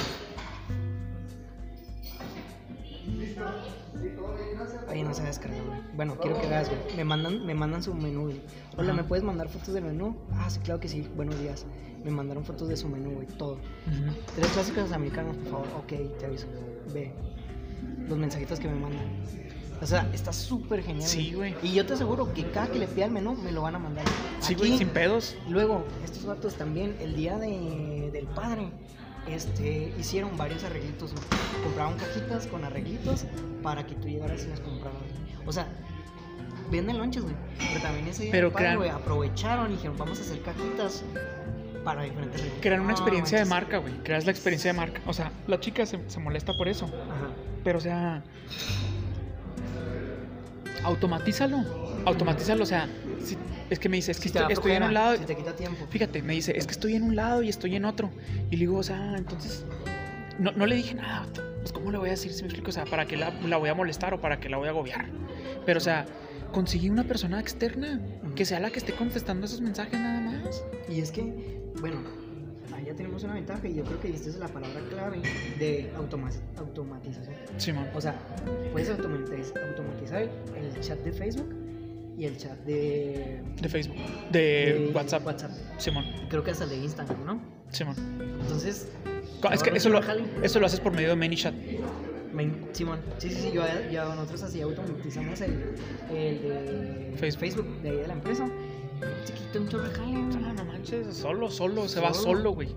Ahí 4.90 5.04
no 5.04 5.14
se 5.14 5.24
descarga, 5.24 5.58
güey. 5.62 5.80
Bueno, 5.96 6.18
quiero 6.20 6.40
que 6.40 6.48
veas, 6.48 6.70
güey. 6.70 6.80
Me 6.96 7.04
mandan, 7.04 7.46
me 7.46 7.54
mandan 7.54 7.84
su 7.84 7.94
menú, 7.94 8.24
güey. 8.24 8.42
Hola. 8.78 8.94
¿me 8.94 9.04
puedes 9.04 9.24
mandar 9.24 9.50
fotos 9.50 9.74
del 9.74 9.84
menú? 9.84 10.16
Ah, 10.34 10.50
sí, 10.50 10.60
claro 10.60 10.80
que 10.80 10.88
sí. 10.88 11.10
Buenos 11.16 11.40
días. 11.40 11.66
Me 12.04 12.12
mandaron 12.12 12.44
fotos 12.46 12.68
de 12.68 12.78
su 12.78 12.88
menú, 12.88 13.12
güey. 13.12 13.28
Todo. 13.28 13.58
Tres 14.36 14.48
clásicos 14.50 14.92
americanos, 14.92 15.36
por 15.38 15.52
favor. 15.52 15.68
Ok, 15.80 16.18
te 16.20 16.26
aviso. 16.26 16.48
Ve. 16.94 17.14
Los 18.08 18.18
mensajitos 18.18 18.60
que 18.60 18.68
me 18.68 18.76
mandan. 18.76 19.08
O 19.82 19.86
sea, 19.86 20.10
está 20.14 20.34
súper 20.34 20.82
genial. 20.84 21.08
Sí, 21.08 21.34
güey. 21.34 21.56
Y 21.62 21.74
yo 21.74 21.86
te 21.86 21.94
aseguro 21.94 22.34
que 22.34 22.44
cada 22.50 22.68
que 22.68 22.80
le 22.80 22.88
pida 22.88 23.06
el 23.06 23.12
menú, 23.12 23.36
me 23.36 23.52
lo 23.52 23.62
van 23.62 23.76
a 23.76 23.80
mandar. 23.80 24.06
Sí, 24.40 24.56
güey, 24.56 24.78
sin 24.78 24.90
pedos. 24.90 25.36
Luego, 25.48 25.86
estos 26.04 26.26
vatos 26.26 26.56
también, 26.56 26.96
el 27.00 27.16
día 27.16 27.38
de, 27.38 28.10
del 28.12 28.26
padre, 28.26 28.70
este, 29.28 29.94
hicieron 30.00 30.36
varios 30.36 30.64
arreglitos. 30.64 31.12
güey. 31.14 31.24
Compraron 31.64 31.96
cajitas 31.98 32.48
con 32.48 32.64
arreglitos 32.66 33.26
para 33.62 33.86
que 33.86 33.94
tú 33.96 34.08
llegaras 34.08 34.44
y 34.46 34.48
las 34.48 34.60
compraras. 34.62 34.98
O 35.46 35.52
sea, 35.52 35.68
venden 36.72 36.98
lonches, 36.98 37.22
güey. 37.24 37.36
Pero 37.60 37.82
también 37.82 38.08
ese 38.08 38.24
día 38.24 38.32
Pero 38.32 38.48
del 38.48 38.54
padre, 38.54 38.66
crean- 38.68 38.78
güey, 38.78 38.90
aprovecharon 38.90 39.70
y 39.72 39.76
dijeron, 39.76 39.98
vamos 39.98 40.18
a 40.18 40.22
hacer 40.24 40.42
cajitas 40.42 41.04
para 41.84 42.02
diferentes. 42.04 42.42
Crear 42.62 42.80
una 42.82 42.90
No, 42.94 42.96
experiencia 42.98 43.38
de 43.38 43.46
marca, 43.46 43.78
güey. 43.78 43.94
Creas 44.04 44.26
la 44.26 44.32
experiencia 44.32 44.72
de 44.74 44.78
marca. 44.78 45.02
O 45.06 45.14
sea, 45.14 45.32
la 45.48 45.60
chica 45.60 45.86
se, 45.86 46.00
se 46.10 46.20
molesta 46.20 46.54
por 46.58 46.68
eso. 46.68 46.86
Ajá. 46.86 47.30
Pero, 47.64 47.78
o 47.78 47.82
sea. 47.82 48.24
Automatízalo. 50.84 51.64
Automatízalo. 52.06 52.64
O 52.64 52.66
sea, 52.68 52.88
si- 53.24 53.38
es 53.70 53.80
que 53.80 53.90
me 53.90 53.98
dice, 53.98 54.12
es 54.12 54.18
que 54.20 54.30
Si 54.30 54.38
estoy, 54.38 54.54
estoy 54.54 54.72
en 54.74 54.84
un 54.84 54.94
lado. 54.94 55.18
Si 55.18 55.26
te 55.26 55.36
quita 55.36 55.56
tiempo. 55.56 55.86
Fíjate, 55.90 56.22
me 56.22 56.34
dice, 56.34 56.58
es 56.58 56.66
que 56.66 56.72
estoy 56.72 56.96
en 56.96 57.04
un 57.04 57.16
lado 57.16 57.44
y 57.44 57.50
estoy 57.50 57.76
en 57.76 57.86
otro. 57.86 58.10
Y 58.50 58.56
le 58.56 58.60
digo, 58.62 58.78
o 58.78 58.84
sea, 58.84 59.16
entonces. 59.18 59.66
No, 60.40 60.52
no 60.52 60.66
le 60.68 60.76
dije 60.76 60.94
nada, 60.94 61.26
pues 61.62 61.72
¿cómo 61.74 61.90
le 61.92 61.98
voy 61.98 62.10
a 62.10 62.12
decir 62.12 62.32
si 62.32 62.44
me 62.44 62.48
explico? 62.48 62.70
O 62.70 62.72
sea, 62.72 62.86
¿para 62.86 63.08
qué 63.08 63.18
la, 63.18 63.32
la 63.48 63.58
voy 63.58 63.70
a 63.70 63.74
molestar 63.74 64.14
o 64.14 64.22
para 64.22 64.40
qué 64.40 64.50
la 64.50 64.58
voy 64.58 64.68
a 64.68 64.70
agobiar? 64.70 65.08
Pero, 65.66 65.80
o 65.80 65.82
sea, 65.82 66.06
conseguí 66.52 66.90
una 66.92 67.04
persona 67.06 67.40
externa 67.40 68.00
que 68.36 68.46
sea 68.46 68.60
la 68.60 68.70
que 68.70 68.78
esté 68.78 68.94
contestando 68.94 69.48
esos 69.48 69.62
mensajes 69.62 70.00
nada 70.00 70.22
más. 70.22 70.64
Y 70.88 71.02
es 71.02 71.12
que, 71.12 71.60
bueno, 71.82 71.98
ahí 72.78 72.86
ya 72.86 72.94
tenemos 72.94 73.24
una 73.24 73.34
ventaja 73.34 73.68
y 73.68 73.74
yo 73.76 73.84
creo 73.84 74.00
que 74.00 74.10
esta 74.10 74.30
es 74.30 74.38
la 74.38 74.48
palabra 74.48 74.80
clave 74.90 75.22
de 75.60 75.92
automa- 75.98 76.30
automatización. 76.58 77.36
Simón. 77.58 77.88
O 77.96 78.02
sea, 78.02 78.16
puedes 78.72 78.90
automatiz- 78.90 79.54
automatizar 79.70 80.22
el 80.24 80.80
chat 80.82 81.00
de 81.00 81.12
Facebook 81.12 81.54
y 82.18 82.26
el 82.26 82.38
chat 82.38 82.58
de, 82.66 83.42
De 83.62 83.70
Facebook. 83.70 83.96
De, 84.32 84.40
de 84.40 84.92
WhatsApp. 84.94 85.26
WhatsApp. 85.26 85.52
Simón. 85.78 86.06
Creo 86.30 86.44
que 86.44 86.52
hasta 86.52 86.64
el 86.64 86.70
de 86.72 86.78
Instagram, 86.78 87.26
¿no? 87.26 87.42
Simón. 87.72 87.96
Entonces, 88.42 88.88
Es 89.52 89.62
que 89.64 89.70
eso 89.72 89.90
sí 89.90 89.90
lo, 89.90 90.02
eso 90.44 90.60
lo 90.60 90.66
haces 90.66 90.80
por 90.80 90.94
medio 90.94 91.10
de 91.10 91.16
ManyChat. 91.16 91.54
Simón, 92.74 93.00
sí, 93.18 93.30
sí, 93.30 93.36
sí, 93.42 93.52
yo, 93.52 93.64
yo- 93.92 94.14
nosotros 94.14 94.44
así 94.44 94.62
automatizamos 94.62 95.42
el, 95.42 95.54
el 96.16 96.42
de 97.20 97.34
Facebook. 97.36 97.66
de 97.82 97.90
ahí 97.90 97.96
de 97.98 98.08
la 98.08 98.14
empresa. 98.14 98.48
Te 99.26 99.34
quita 99.34 99.60
un 99.60 99.68
chorro 99.70 99.84
de 99.90 99.96
jale, 99.96 100.12
güey. 100.12 100.38
No, 100.42 100.54
no 100.54 100.66
manches, 100.66 101.16
solo, 101.18 101.50
solo, 101.50 101.88
se 101.88 102.00
va 102.00 102.14
Solo. 102.14 102.52
güey. 102.54 102.70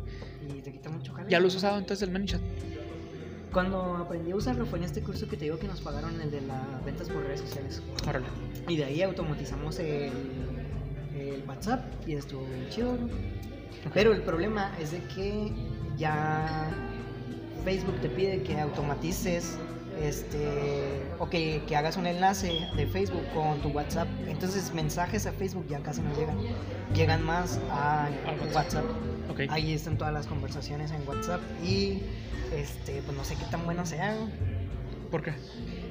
Y 0.56 0.60
te 0.60 0.72
quita 0.72 0.90
mucho 0.90 1.12
jale. 1.12 1.30
¿Ya 1.30 1.40
lo 1.40 1.48
has 1.48 1.54
usado 1.54 1.78
entonces 1.78 2.06
el 2.06 2.12
ManyChat? 2.12 2.40
Cuando 3.52 3.96
aprendí 3.96 4.30
a 4.30 4.36
usarlo 4.36 4.64
fue 4.64 4.78
en 4.78 4.84
este 4.84 5.02
curso 5.02 5.26
que 5.28 5.36
te 5.36 5.44
digo 5.46 5.58
que 5.58 5.66
nos 5.66 5.80
pagaron, 5.80 6.20
el 6.20 6.30
de 6.30 6.40
las 6.42 6.84
ventas 6.84 7.08
por 7.08 7.22
redes 7.24 7.40
sociales. 7.40 7.82
Órale. 8.08 8.26
Y 8.68 8.76
de 8.76 8.84
ahí 8.84 9.02
automatizamos 9.02 9.78
el, 9.80 10.12
el 11.16 11.42
WhatsApp 11.48 11.82
y 12.06 12.14
estuvo 12.14 12.44
bien 12.46 12.68
chido. 12.68 12.92
¿no? 12.92 13.08
Pero 13.92 14.12
el 14.12 14.22
problema 14.22 14.72
es 14.78 14.92
de 14.92 15.02
que 15.14 15.52
ya 15.96 16.70
Facebook 17.64 17.96
te 18.00 18.08
pide 18.08 18.42
que 18.42 18.60
automatices 18.60 19.58
este 20.02 21.02
o 21.18 21.28
que, 21.28 21.62
que 21.66 21.76
hagas 21.76 21.96
un 21.96 22.06
enlace 22.06 22.66
de 22.76 22.86
Facebook 22.86 23.22
con 23.34 23.60
tu 23.60 23.68
WhatsApp. 23.68 24.08
Entonces 24.26 24.72
mensajes 24.74 25.26
a 25.26 25.32
Facebook 25.32 25.66
ya 25.68 25.80
casi 25.80 26.00
no 26.00 26.14
llegan. 26.14 26.38
Llegan 26.94 27.22
más 27.24 27.60
a 27.70 28.08
WhatsApp. 28.54 28.84
Ahí 29.48 29.72
están 29.72 29.96
todas 29.96 30.12
las 30.12 30.26
conversaciones 30.26 30.90
en 30.90 31.06
WhatsApp 31.08 31.40
y 31.64 32.02
este 32.54 33.02
pues 33.02 33.16
no 33.16 33.24
sé 33.24 33.36
qué 33.36 33.44
tan 33.50 33.64
bueno 33.64 33.86
sea. 33.86 34.16
¿Por 35.10 35.22
qué? 35.22 35.32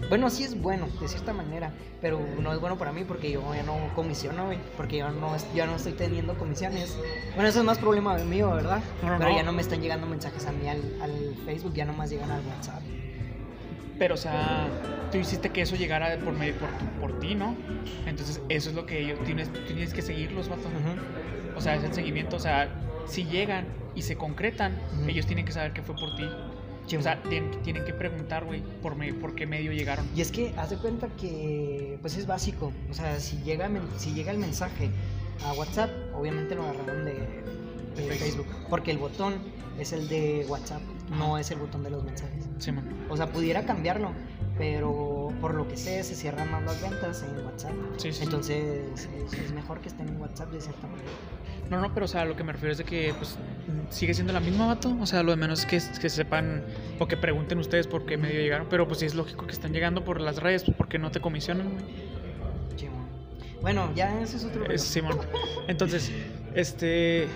Bueno, 0.08 0.30
sí 0.30 0.44
es 0.44 0.60
bueno, 0.60 0.88
de 1.02 1.08
cierta 1.10 1.34
manera, 1.34 1.74
pero 2.02 2.22
no 2.40 2.54
es 2.54 2.60
bueno 2.62 2.78
para 2.78 2.94
mí 2.94 3.04
porque 3.04 3.32
yo 3.32 3.54
ya 3.54 3.64
no 3.64 3.94
comisiono, 3.94 4.46
güey, 4.46 4.58
porque 4.78 4.98
yo 4.98 5.10
no, 5.10 5.36
ya 5.54 5.66
no 5.66 5.76
estoy 5.76 5.92
teniendo 5.92 6.38
comisiones. 6.38 6.98
Bueno, 7.36 7.50
eso 7.50 7.60
es 7.60 7.66
más 7.66 7.78
problema 7.80 8.16
mío, 8.20 8.50
¿verdad? 8.52 8.82
No, 9.04 9.10
no, 9.10 9.18
pero 9.18 9.32
no. 9.32 9.36
ya 9.36 9.44
no 9.44 9.52
me 9.52 9.62
están 9.62 9.82
llegando 9.82 10.08
mensajes 10.08 10.46
a 10.46 10.54
mí 10.54 10.70
al, 10.70 10.82
al 11.02 11.36
Facebook, 11.46 11.74
ya 11.74 11.84
nomás 11.84 12.10
llegan 12.10 12.32
al 12.32 12.42
WhatsApp. 12.46 12.82
Pero, 14.00 14.16
o 14.16 14.18
sea, 14.18 14.68
tú 15.12 15.18
hiciste 15.18 15.50
que 15.50 15.62
eso 15.62 15.76
llegara 15.76 16.18
por, 16.20 16.34
medio, 16.34 16.56
por, 16.56 16.70
tu- 16.70 16.86
por 17.02 17.20
ti, 17.20 17.36
¿no? 17.36 17.56
Entonces, 18.08 18.42
eso 18.50 18.70
es 18.70 18.76
lo 18.76 18.86
que 18.86 19.00
ellos 19.02 19.20
tienes, 19.26 19.52
tienes 19.68 19.94
que 19.94 20.02
seguirlos, 20.02 20.48
vato. 20.50 20.70
O 21.56 21.62
sea, 21.62 21.76
es 21.76 21.84
el 21.84 21.94
seguimiento. 21.94 22.38
O 22.38 22.40
sea, 22.40 22.70
si 23.08 23.26
llegan 23.26 23.66
y 23.96 24.02
se 24.04 24.16
concretan, 24.16 24.78
ellos 25.08 25.26
tienen 25.26 25.46
que 25.46 25.52
saber 25.52 25.74
que 25.74 25.82
fue 25.82 25.96
por 25.96 26.16
ti. 26.16 26.26
O 26.98 27.02
sea, 27.04 27.22
tienen, 27.24 27.52
tienen 27.62 27.86
que 27.86 27.94
preguntar, 27.94 28.46
güey, 28.46 28.62
por, 28.82 28.96
me- 28.96 29.14
por 29.14 29.36
qué 29.36 29.46
medio 29.46 29.72
llegaron. 29.74 30.08
Y 30.16 30.22
es 30.22 30.32
que 30.32 30.54
haz 30.58 30.70
de 30.72 30.78
cuenta 30.78 31.08
que 31.20 31.98
pues 32.02 32.18
es 32.18 32.26
básico. 32.26 32.72
O 32.90 32.94
sea, 32.94 33.20
si 33.20 33.38
llega, 33.44 33.70
si 33.98 34.14
llega 34.14 34.32
el 34.32 34.40
mensaje 34.40 34.90
a 35.46 35.54
WhatsApp, 35.54 35.90
obviamente 36.16 36.56
lo 36.56 36.64
agarraron 36.64 37.06
de, 37.06 37.14
de 37.96 38.16
Facebook. 38.16 38.48
Porque 38.70 38.92
el 38.92 38.98
botón 38.98 39.36
es 39.80 39.94
el 39.94 40.08
de 40.08 40.46
WhatsApp, 40.48 40.82
no 41.18 41.38
es 41.38 41.52
el 41.52 41.60
botón 41.60 41.84
de 41.84 41.90
los 41.90 42.04
mensajes. 42.04 42.48
Simón. 42.58 42.86
O 43.10 43.18
sea, 43.18 43.28
pudiera 43.28 43.66
cambiarlo, 43.66 44.12
pero 44.58 45.32
por 45.42 45.54
lo 45.54 45.68
que 45.68 45.78
sé, 45.78 46.04
se 46.04 46.16
cierran 46.16 46.52
más 46.52 46.64
las 46.64 46.82
ventas 46.82 47.24
en 47.24 47.46
WhatsApp. 47.46 47.72
Sí, 47.98 48.12
sí, 48.12 48.14
sí. 48.14 48.24
Entonces, 48.24 49.08
es, 49.32 49.34
es 49.34 49.52
mejor 49.54 49.80
que 49.82 49.90
estén 49.90 50.10
en 50.10 50.20
WhatsApp 50.20 50.52
de 50.52 50.62
cierta 50.62 50.88
manera. 50.88 51.10
No, 51.70 51.80
no, 51.80 51.94
pero 51.94 52.06
o 52.06 52.10
sea, 52.10 52.26
lo 52.26 52.36
que 52.36 52.44
me 52.44 52.52
refiero 52.52 52.72
es 52.72 52.80
de 52.80 52.84
que 52.84 53.14
pues 53.18 53.38
sigue 53.90 54.14
siendo 54.14 54.34
la 54.34 54.40
misma 54.40 54.66
vato. 54.66 54.96
O 55.00 55.06
sea, 55.06 55.22
lo 55.24 55.32
de 55.32 55.38
menos 55.38 55.60
es 55.60 55.66
que, 55.66 56.00
que 56.00 56.10
sepan 56.10 56.64
o 56.98 57.08
que 57.08 57.16
pregunten 57.16 57.60
ustedes 57.60 57.88
por 57.88 58.06
qué 58.06 58.18
medio 58.18 58.42
llegaron. 58.42 58.68
Pero 58.70 58.88
pues 58.88 59.00
sí 59.00 59.06
es 59.06 59.16
lógico 59.16 59.46
que 59.46 59.54
están 59.54 59.72
llegando 59.72 60.04
por 60.04 60.20
las 60.20 60.38
redes, 60.38 60.64
pues 60.64 60.76
porque 60.76 60.98
no 60.98 61.12
te 61.12 61.20
comisionan. 61.20 61.68
Bueno, 63.62 63.92
ya 63.94 64.22
ese 64.22 64.38
es 64.38 64.46
otro. 64.46 64.66
Es 64.72 64.82
Simón. 64.82 65.20
Entonces, 65.68 66.12
este. 66.56 67.28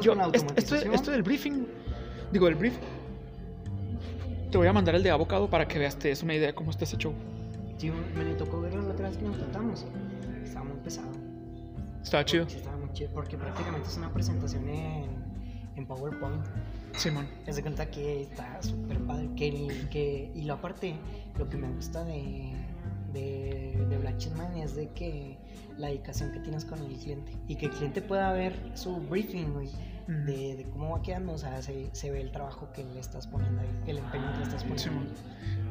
Yo, 0.00 0.10
con 0.12 0.18
la 0.18 0.26
est- 0.32 0.50
esto, 0.56 0.76
esto 0.76 1.10
del 1.10 1.22
briefing, 1.22 1.66
digo, 2.32 2.48
el 2.48 2.54
brief, 2.54 2.74
te 4.50 4.58
voy 4.58 4.66
a 4.66 4.72
mandar 4.72 4.94
el 4.94 5.02
de 5.02 5.10
abocado 5.10 5.48
para 5.48 5.66
que 5.66 5.78
veas, 5.78 5.96
te 5.98 6.08
des 6.08 6.22
una 6.22 6.34
idea 6.34 6.48
de 6.48 6.54
cómo 6.54 6.70
está 6.70 6.84
ese 6.84 6.96
show. 6.96 7.12
Sí, 7.78 7.90
me 7.90 8.24
me 8.24 8.34
tocó 8.34 8.60
verlo 8.60 8.82
la 8.82 8.90
otra 8.92 9.08
vez 9.08 9.16
que 9.18 9.24
nos 9.24 9.36
tratamos. 9.36 9.84
Estaba 10.44 10.64
muy 10.66 10.76
pesado. 10.78 11.08
Estaba 12.02 12.24
chido. 12.24 12.48
Sí, 12.48 12.56
estaba 12.58 12.76
muy 12.76 12.92
chido, 12.92 13.10
porque 13.12 13.36
prácticamente 13.36 13.88
es 13.88 13.96
una 13.96 14.12
presentación 14.12 14.68
en, 14.68 15.10
en 15.76 15.86
PowerPoint. 15.86 16.44
Simón. 16.96 17.26
Haz 17.48 17.56
de 17.56 17.62
cuenta 17.62 17.90
que 17.90 18.22
está 18.22 18.62
súper 18.62 18.98
padre. 19.00 19.28
Que, 19.34 19.86
que, 19.90 20.30
y 20.34 20.42
lo 20.42 20.54
aparte, 20.54 20.94
lo 21.36 21.48
que 21.48 21.56
me 21.56 21.68
gusta 21.70 22.04
de, 22.04 22.52
de, 23.14 23.86
de 23.88 23.98
Black 23.98 24.26
Man 24.36 24.56
es 24.58 24.74
de 24.76 24.88
que 24.90 25.38
la 25.78 25.88
dedicación 25.88 26.32
que 26.32 26.40
tienes 26.40 26.64
con 26.66 26.78
el 26.80 26.94
cliente 26.98 27.32
y 27.48 27.56
que 27.56 27.66
el 27.66 27.72
cliente 27.72 28.02
pueda 28.02 28.30
ver 28.32 28.54
su 28.74 28.96
briefing, 28.96 29.52
güey, 29.54 29.68
Mm. 30.06 30.26
de, 30.26 30.56
de 30.56 30.64
cómo 30.64 30.90
va 30.90 31.00
quedando. 31.00 31.32
O 31.32 31.38
sea, 31.38 31.62
se, 31.62 31.88
se 31.92 32.10
ve 32.10 32.20
el 32.20 32.30
trabajo 32.30 32.70
que 32.74 32.84
le 32.84 33.00
estás 33.00 33.26
poniendo 33.26 33.62
ahí, 33.62 33.68
el 33.86 33.96
empeño 33.96 34.30
que 34.32 34.36
le 34.38 34.42
estás 34.44 34.62
poniendo. 34.62 34.82
Simón. 34.82 35.08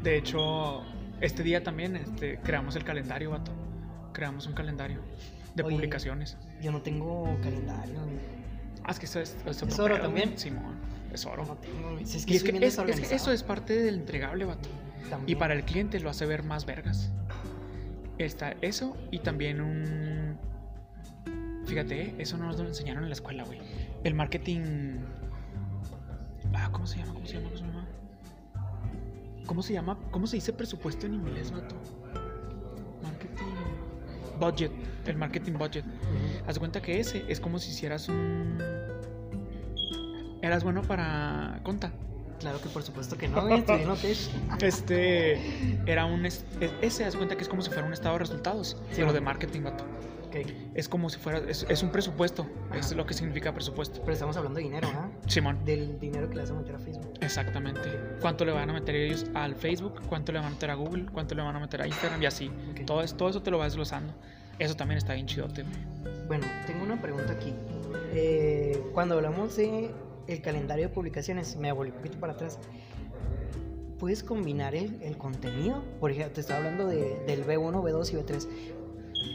De 0.02 0.18
hecho, 0.18 0.82
este 1.22 1.44
día 1.44 1.64
también 1.64 1.96
este, 1.98 2.40
creamos 2.40 2.76
el 2.76 2.84
calendario, 2.84 3.30
vato. 3.30 3.52
Creamos 4.12 4.48
un 4.48 4.54
calendario 4.54 5.02
de 5.54 5.62
Oye. 5.62 5.76
publicaciones. 5.76 6.36
Yo 6.64 6.72
no 6.72 6.82
tengo 6.82 7.26
calendario, 7.44 7.94
güey. 8.02 8.18
Ah, 8.84 8.90
es 8.90 8.98
que 9.00 9.06
eso 9.06 9.20
es, 9.20 9.38
es, 9.46 9.62
¿Es 9.62 9.78
oro 9.80 10.00
también? 10.00 10.36
Simón, 10.36 10.80
es 11.14 11.26
oro. 11.28 11.46
No 11.46 11.56
tengo. 11.58 12.00
Si 12.04 12.18
es 12.18 12.24
Y 12.24 12.26
que, 12.26 12.34
es 12.34 12.42
soy 12.42 12.86
que, 12.86 12.92
es- 12.92 13.00
es 13.00 13.08
que 13.10 13.16
eso 13.16 13.32
es 13.32 13.44
parte 13.44 13.80
del 13.80 14.00
entregable, 14.00 14.46
vato. 14.46 14.68
Y 15.06 15.10
También. 15.12 15.38
para 15.38 15.54
el 15.54 15.64
cliente 15.64 16.00
lo 16.00 16.10
hace 16.10 16.26
ver 16.26 16.42
más 16.42 16.66
vergas. 16.66 17.12
Está 18.18 18.56
eso 18.62 18.96
y 19.12 19.20
también 19.20 19.62
un... 19.62 20.38
Fíjate, 21.66 22.16
eso 22.20 22.38
no 22.38 22.46
nos 22.46 22.60
lo 22.60 22.68
enseñaron 22.68 23.04
en 23.04 23.10
la 23.10 23.14
escuela, 23.14 23.44
güey. 23.44 23.60
El 24.04 24.14
marketing... 24.14 24.98
Ah, 26.54 26.70
¿cómo 26.72 26.86
se 26.86 27.00
llama? 27.00 27.14
¿Cómo 27.14 27.26
se 27.26 27.34
llama? 27.34 27.50
¿Cómo 27.50 27.58
se 27.58 27.64
llama? 27.64 27.88
¿Cómo 29.46 29.62
se 29.62 29.74
llama? 29.74 30.00
¿Cómo 30.12 30.28
se 30.28 30.38
dice 30.38 30.54
presupuesto 30.54 31.06
en 31.06 31.16
inglés, 31.16 31.52
vato? 31.52 31.76
Marketing... 33.02 33.46
Budget. 34.40 34.72
El 35.06 35.18
marketing 35.18 35.54
budget. 35.54 35.86
Haz 36.48 36.60
cuenta 36.60 36.82
que 36.82 37.00
ese 37.00 37.26
es 37.28 37.40
como 37.40 37.60
si 37.60 37.72
hicieras 37.72 38.10
un... 38.10 38.58
Eras 40.42 40.64
bueno 40.64 40.82
para 40.82 41.60
conta. 41.64 41.92
Claro 42.44 42.62
que 42.62 42.70
por 42.70 42.84
supuesto 42.84 43.18
que 43.18 43.28
no. 43.28 43.48
Estudié 43.50 43.84
en. 43.84 43.90
Este 44.62 45.40
era 45.92 46.06
un 46.06 46.26
es- 46.26 46.46
es- 46.60 46.72
ese 46.82 47.06
de 47.06 47.12
cuenta 47.18 47.36
que 47.36 47.42
es 47.44 47.50
como 47.50 47.62
si 47.62 47.70
fuera 47.72 47.86
un 47.88 47.94
estado 47.94 48.14
de 48.16 48.20
resultados, 48.20 48.78
Sí, 48.92 48.98
pero 48.98 49.12
de 49.14 49.22
marketing, 49.22 49.62
vato. 49.64 49.84
Ok. 50.28 50.36
Es 50.74 50.90
como 50.90 51.10
si 51.10 51.20
fuera 51.20 51.40
es, 51.48 51.66
es 51.70 51.84
un 51.84 51.90
presupuesto, 51.92 52.48
es 52.74 52.88
Ajá. 52.88 52.96
lo 52.96 53.06
que 53.06 53.14
significa 53.14 53.54
presupuesto. 53.54 54.00
Pero 54.02 54.14
estamos 54.14 54.36
hablando 54.36 54.58
de 54.58 54.64
dinero, 54.64 54.90
¿ah? 54.94 55.10
Simón, 55.28 55.64
Del 55.64 56.00
dinero 56.00 56.28
que 56.28 56.36
le 56.36 56.42
vas 56.42 56.52
a 56.52 56.56
meter 56.56 56.76
a 56.76 56.80
Facebook. 56.80 57.14
exactamente. 57.22 57.82
¿Cuánto 58.20 58.44
le 58.44 58.52
van 58.52 58.70
a 58.70 58.74
meter 58.74 58.96
ellos 58.96 59.26
al 59.36 59.56
Facebook? 59.56 60.02
¿Cuánto 60.10 60.32
le 60.32 60.40
van 60.40 60.48
a 60.48 60.52
meter 60.52 60.72
a 60.72 60.74
Google? 60.76 61.06
¿Cuánto 61.14 61.36
le 61.36 61.44
van 61.44 61.56
a 61.56 61.60
meter 61.60 61.82
a 61.82 61.88
Instagram? 61.88 62.22
Y 62.22 62.26
así. 62.26 62.52
Ok. 62.72 62.86
Todo, 62.86 63.02
es- 63.04 63.16
todo 63.16 63.30
eso 63.30 63.42
te 63.44 63.52
lo 63.52 63.58
vas 63.60 63.74
desglosando. 63.74 64.14
Eso 64.60 64.76
también 64.76 64.98
está 64.98 65.14
bien 65.14 65.28
chidote. 65.28 65.64
Bueno, 66.28 66.46
tengo 66.68 66.84
una 66.84 67.00
pregunta 67.02 67.32
aquí. 67.34 67.54
Eh, 68.16 68.82
cuando 68.94 69.16
hablamos 69.16 69.56
de 69.56 69.92
el 70.28 70.42
calendario 70.42 70.88
de 70.88 70.94
publicaciones, 70.94 71.56
me 71.56 71.72
volví 71.72 71.92
un 71.92 71.98
poquito 71.98 72.20
para 72.20 72.34
atrás. 72.34 72.60
¿Puedes 74.00 74.24
combinar 74.24 74.76
el, 74.76 75.02
el 75.02 75.18
contenido? 75.18 75.84
Por 76.00 76.12
ejemplo, 76.12 76.34
te 76.34 76.42
estaba 76.42 76.60
hablando 76.60 76.88
de- 76.88 77.24
del 77.26 77.46
B1, 77.46 77.82
B2 77.82 78.12
y 78.12 78.16
B3. 78.18 78.48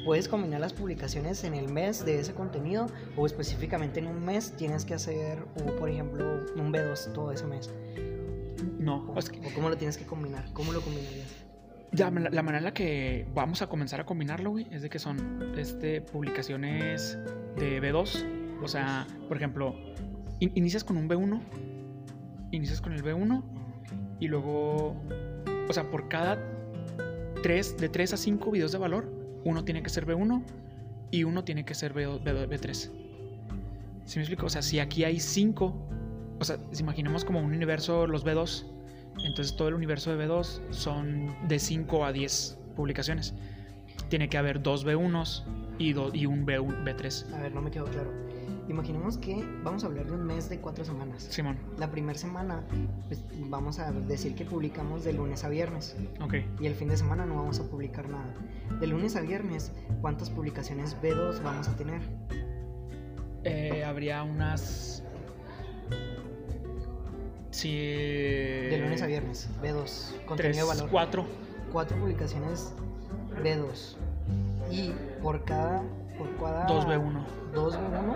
¿Puedes 0.05 0.29
combinar 0.29 0.61
las 0.61 0.75
publicaciones 0.75 1.45
en 1.45 1.55
el 1.55 1.73
mes 1.73 2.05
de 2.05 2.21
ese 2.21 2.35
contenido? 2.35 2.87
¿O 3.17 3.25
específicamente 3.27 4.01
en 4.01 4.07
un 4.09 4.23
mes 4.25 4.53
tienes 4.57 4.85
que 4.85 4.95
hacer, 4.95 5.39
o, 5.57 5.77
por 5.77 5.89
ejemplo, 5.89 6.45
un 6.57 6.73
B2 6.73 7.13
todo 7.13 7.33
ese 7.33 7.47
mes? 7.47 7.71
No, 8.79 9.11
¿O, 9.15 9.19
es 9.19 9.31
que 9.31 9.39
o 9.41 9.55
cómo 9.55 9.71
lo 9.71 9.77
tienes 9.77 9.97
que 9.97 10.05
combinar? 10.05 10.45
¿Cómo 10.53 10.73
lo 10.73 10.81
combinarías? 10.83 11.45
la, 11.93 12.11
la 12.11 12.43
manera 12.43 12.59
en 12.59 12.65
la 12.65 12.75
que 12.75 13.27
vamos 13.35 13.63
a 13.63 13.67
comenzar 13.69 14.01
a 14.01 14.05
combinarlo, 14.05 14.51
güey, 14.51 14.67
es 14.71 14.83
de 14.83 14.91
que 14.91 14.99
son 14.99 15.55
este, 15.57 16.03
publicaciones 16.03 17.17
de 17.57 17.81
B2. 17.81 18.61
O 18.63 18.69
sea, 18.69 19.07
por 19.29 19.37
ejemplo, 19.39 19.75
in- 20.41 20.53
inicias 20.55 20.85
con 20.85 20.97
un 20.97 21.09
B1, 21.09 21.41
inicias 22.53 22.81
con 22.81 22.93
el 22.93 23.03
B1 23.03 23.43
y 24.21 24.29
luego, 24.29 24.97
o 25.69 25.73
sea, 25.73 25.91
por 25.91 26.09
cada 26.09 26.39
3, 27.43 27.77
de 27.79 27.89
3 27.89 28.13
a 28.15 28.17
5 28.17 28.51
videos 28.51 28.73
de 28.73 28.79
valor, 28.79 29.13
uno 29.45 29.65
tiene 29.65 29.83
que 29.83 29.91
ser 29.91 30.07
B1 30.07 30.43
y 31.11 31.25
uno 31.25 31.45
tiene 31.45 31.65
que 31.65 31.75
ser 31.75 31.95
B2, 31.95 32.23
B2, 32.23 32.49
B3. 32.49 32.91
¿Sí 34.05 34.19
me 34.19 34.23
explico? 34.23 34.47
O 34.47 34.51
sea, 34.51 34.63
si 34.63 34.81
aquí 34.81 35.05
hay 35.05 35.21
5, 35.21 35.75
o 36.41 36.45
sea, 36.45 36.59
si 36.73 36.83
imaginemos 36.83 37.25
como 37.25 37.41
un 37.41 37.53
universo 37.55 38.07
los 38.07 38.25
B2, 38.25 38.65
entonces 39.25 39.55
todo 39.57 39.69
el 39.69 39.75
universo 39.75 40.15
de 40.17 40.27
B2 40.27 40.61
son 40.71 41.35
de 41.49 41.59
5 41.59 42.05
a 42.05 42.13
10 42.13 42.59
publicaciones. 42.77 43.35
Tiene 44.09 44.29
que 44.29 44.39
haber 44.39 44.63
dos 44.63 44.87
B1s 44.87 45.43
y, 45.79 45.93
do- 45.93 46.11
y 46.15 46.27
un 46.27 46.47
B1, 46.47 46.85
B3. 46.85 47.35
A 47.35 47.43
ver, 47.43 47.55
no 47.55 47.61
me 47.63 47.71
quedó 47.71 47.85
claro. 47.87 48.11
Imaginemos 48.69 49.17
que 49.17 49.43
vamos 49.65 49.83
a 49.83 49.87
hablar 49.87 50.07
de 50.07 50.13
un 50.13 50.25
mes 50.27 50.49
de 50.51 50.59
cuatro 50.61 50.85
semanas. 50.85 51.23
Simón, 51.31 51.57
La 51.79 51.91
primera 51.91 52.19
semana, 52.19 52.63
pues 53.07 53.23
vamos 53.49 53.79
a 53.79 53.91
decir 53.93 54.35
que 54.35 54.45
publicamos 54.45 55.05
de 55.05 55.15
lunes 55.15 55.43
a 55.45 55.49
viernes. 55.49 55.97
ok. 56.21 56.35
Y 56.61 56.67
el 56.67 56.75
fin 56.75 56.89
de 56.89 56.97
semana 56.99 57.25
no 57.25 57.37
vamos 57.37 57.59
a 57.61 57.65
publicar 57.65 58.09
nada. 58.09 58.35
De 58.79 58.87
lunes 58.87 59.17
a 59.17 59.21
viernes, 59.23 59.73
¿cuántas 60.03 60.29
publicaciones 60.29 60.97
B2 61.03 61.43
vamos 61.43 61.67
a 61.69 61.77
tener? 61.77 62.03
Eh, 63.45 63.85
habría 63.85 64.23
unas. 64.23 65.03
Sí. 67.51 67.75
De 67.75 68.79
lunes 68.83 69.01
a 69.03 69.07
viernes, 69.07 69.49
B2, 69.63 70.25
contenido 70.27 70.67
de 70.69 70.75
valor. 70.75 70.91
cuatro. 70.91 71.27
Cuatro 71.73 71.97
publicaciones 71.99 72.73
B2. 73.43 73.97
Y 74.71 74.93
por 75.23 75.45
cada. 75.45 75.83
Por 76.19 76.37
cada. 76.37 76.67
Dos 76.67 76.87
B1. 76.87 77.25
Dos 77.55 77.79
B1. 77.79 78.15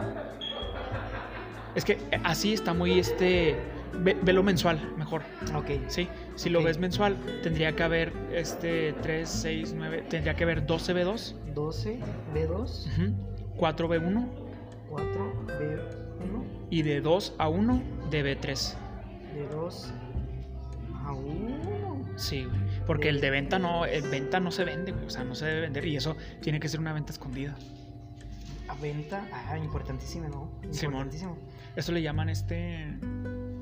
Es 1.74 1.84
que 1.84 1.98
así 2.24 2.52
está 2.52 2.74
muy 2.74 2.98
este. 2.98 3.56
ve- 3.94 4.16
velo 4.22 4.42
mensual, 4.42 4.78
mejor. 4.98 5.22
Ok. 5.54 5.70
Sí. 5.88 6.08
Si 6.34 6.50
lo 6.50 6.58
Ok. 6.60 6.66
ves 6.66 6.78
mensual, 6.78 7.16
tendría 7.42 7.74
que 7.74 7.82
haber 7.82 8.12
este 8.32 8.92
3, 9.02 9.28
6, 9.28 9.74
9. 9.76 10.04
Tendría 10.08 10.34
que 10.34 10.44
haber 10.44 10.66
12 10.66 10.94
B2, 10.94 11.34
12 11.54 11.98
B2, 12.34 12.86
ujú, 12.86 13.56
4 13.56 13.88
B1 13.88 14.26
4 14.90 15.32
B1, 15.46 16.44
y 16.68 16.82
de 16.82 17.00
2 17.00 17.34
a 17.38 17.48
1 17.48 17.82
de 18.10 18.22
B3. 18.22 18.76
de 19.34 19.46
2 19.48 19.92
a 21.06 21.12
1. 21.12 22.02
Sí, 22.16 22.44
güey. 22.44 22.60
Porque 22.86 23.08
el 23.08 23.22
de 23.22 23.30
venta 23.30 23.58
no, 23.58 23.86
el 23.86 24.02
venta 24.10 24.38
no 24.40 24.50
se 24.50 24.64
vende, 24.64 24.92
güey. 24.92 25.06
O 25.06 25.10
sea, 25.10 25.24
no 25.24 25.34
se 25.34 25.46
debe 25.46 25.60
vender. 25.62 25.86
Y 25.86 25.96
eso 25.96 26.16
tiene 26.42 26.60
que 26.60 26.68
ser 26.68 26.80
una 26.80 26.92
venta 26.92 27.12
escondida. 27.12 27.54
Venta. 28.80 29.26
Ah, 29.32 29.56
importantísimo, 29.58 30.28
¿no? 30.28 30.50
Simón. 30.72 30.94
Importantísimo. 31.06 31.36
Eso 31.76 31.92
le 31.92 32.02
llaman 32.02 32.28
este 32.28 32.96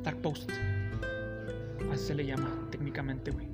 dark 0.02 0.18
post. 0.22 0.50
Así 1.92 2.06
se 2.06 2.14
le 2.14 2.26
llama 2.26 2.50
técnicamente, 2.70 3.30
güey. 3.30 3.48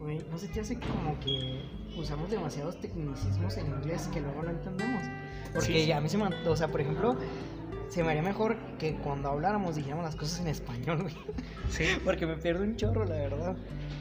Güey, 0.00 0.24
no 0.30 0.38
se 0.38 0.48
te 0.48 0.60
hace 0.60 0.78
como 0.78 1.18
que 1.20 1.62
usamos 1.96 2.30
demasiados 2.30 2.80
tecnicismos 2.80 3.56
en 3.58 3.66
inglés 3.66 4.08
que 4.12 4.20
luego 4.20 4.42
no 4.42 4.50
entendemos. 4.50 5.02
Porque 5.52 5.80
Sí. 5.82 5.86
ya 5.86 5.98
a 5.98 6.00
mí 6.00 6.08
se 6.08 6.16
me. 6.16 6.24
O 6.48 6.56
sea, 6.56 6.68
por 6.68 6.80
ejemplo, 6.80 7.16
se 7.88 8.02
me 8.02 8.10
haría 8.10 8.22
mejor 8.22 8.56
que 8.78 8.96
cuando 8.96 9.28
habláramos 9.30 9.76
dijéramos 9.76 10.04
las 10.04 10.16
cosas 10.16 10.40
en 10.40 10.48
español, 10.48 11.02
güey. 11.02 11.14
Sí. 11.70 11.84
Porque 12.04 12.26
me 12.26 12.36
pierdo 12.36 12.62
un 12.62 12.76
chorro, 12.76 13.04
la 13.04 13.16
verdad. 13.16 13.56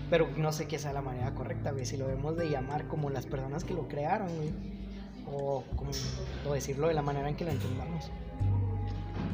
Pero 0.10 0.29
no 0.38 0.51
sé 0.53 0.67
qué 0.67 0.79
sea 0.79 0.93
la 0.93 1.01
manera 1.01 1.34
correcta, 1.34 1.71
güey. 1.71 1.86
Si 1.86 1.97
lo 1.97 2.08
debemos 2.08 2.38
de 2.38 2.49
llamar 2.49 2.88
como 2.88 3.10
las 3.10 3.25
personas 3.25 3.63
que 3.63 3.73
lo 3.73 3.88
crearon, 3.88 4.27
güey. 4.38 4.51
O, 5.31 5.63
como, 5.75 5.91
decirlo 6.53 6.87
de 6.87 6.93
la 6.93 7.01
manera 7.01 7.29
en 7.29 7.35
que 7.35 7.45
lo 7.45 7.51
entendamos. 7.51 8.09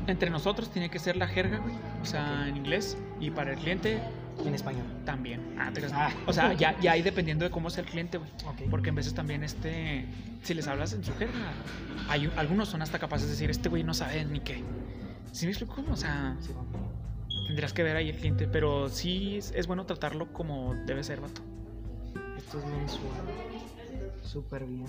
Entre 0.08 0.30
nosotros 0.30 0.70
tiene 0.70 0.90
que 0.90 1.00
ser 1.00 1.16
la 1.16 1.28
jerga, 1.28 1.58
güey. 1.60 1.74
O 2.02 2.06
sea, 2.06 2.48
en 2.48 2.58
inglés. 2.58 2.98
Y 3.20 3.32
para 3.32 3.54
el 3.54 3.58
cliente 3.58 4.00
En 4.46 4.54
español. 4.54 4.86
también. 5.06 5.56
Ah, 5.58 5.72
te 5.74 5.80
creas. 5.82 5.94
Ah. 5.96 6.12
O 6.28 6.34
sea, 6.34 6.54
ya, 6.54 6.80
ya 6.80 6.92
ahí 6.92 7.02
dependiendo 7.02 7.46
de 7.46 7.52
cómo 7.52 7.70
sea 7.70 7.84
el 7.84 7.90
cliente, 7.90 8.18
güey. 8.18 8.30
Ok. 8.46 8.70
Porque 8.70 8.90
en 8.90 8.96
veces 8.96 9.14
también 9.14 9.44
este. 9.44 10.06
Si 10.44 10.54
les 10.54 10.68
hablas 10.68 10.94
en 10.94 11.04
su 11.04 11.12
jerga, 11.16 11.34
hay, 12.08 12.32
algunos 12.36 12.70
son 12.70 12.82
hasta 12.84 13.00
capaces 13.00 13.26
de 13.28 13.32
decir, 13.32 13.50
este 13.50 13.68
güey 13.70 13.84
no 13.84 13.96
sabe 13.96 14.24
ni 14.26 14.42
qué. 14.42 14.64
¿Sí 15.32 15.46
me 15.48 15.52
explico? 15.54 15.84
O 15.92 15.96
sea, 15.96 16.38
Sí, 16.40 16.52
tendrás 17.48 17.74
que 17.74 17.82
ver 17.82 17.96
ahí 17.96 18.10
el 18.10 18.18
cliente. 18.18 18.48
Pero 18.48 18.90
sí 18.90 19.38
es, 19.38 19.52
es 19.56 19.66
bueno 19.66 19.86
tratarlo 19.86 20.32
como 20.34 20.76
debe 20.86 21.04
ser, 21.04 21.20
vato. 21.22 21.42
Esto 22.38 22.60
es 22.60 22.66
mensual. 22.66 23.12
Súper 24.22 24.66
bien. 24.66 24.86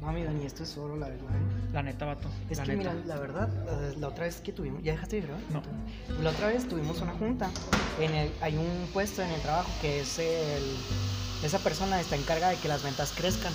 No, 0.00 0.12
mi 0.12 0.22
Dani, 0.22 0.46
esto 0.46 0.62
es 0.62 0.76
oro, 0.78 0.96
la 0.96 1.08
verdad. 1.08 1.24
¿eh? 1.28 1.70
La 1.72 1.82
neta, 1.82 2.04
vato. 2.04 2.28
Es 2.48 2.58
la 2.58 2.64
que, 2.64 2.76
neta. 2.76 2.92
mira, 2.92 3.06
la 3.06 3.20
verdad, 3.20 3.48
eh, 3.68 3.94
la 3.98 4.08
otra 4.08 4.24
vez 4.26 4.36
que 4.36 4.52
tuvimos. 4.52 4.82
¿Ya 4.84 4.92
dejaste 4.92 5.16
de 5.16 5.22
grabar? 5.22 5.42
No. 5.50 5.62
La 6.22 6.30
otra 6.30 6.48
vez 6.48 6.68
tuvimos 6.68 7.00
una 7.00 7.12
junta. 7.14 7.50
En 7.98 8.14
el, 8.14 8.32
hay 8.40 8.56
un 8.56 8.88
puesto 8.92 9.22
en 9.22 9.30
el 9.30 9.40
trabajo 9.40 9.68
que 9.80 10.00
es 10.00 10.18
el. 10.20 10.62
Esa 11.42 11.58
persona 11.58 12.00
está 12.00 12.14
encargada 12.16 12.52
de 12.52 12.58
que 12.58 12.68
las 12.68 12.82
ventas 12.84 13.12
crezcan. 13.14 13.52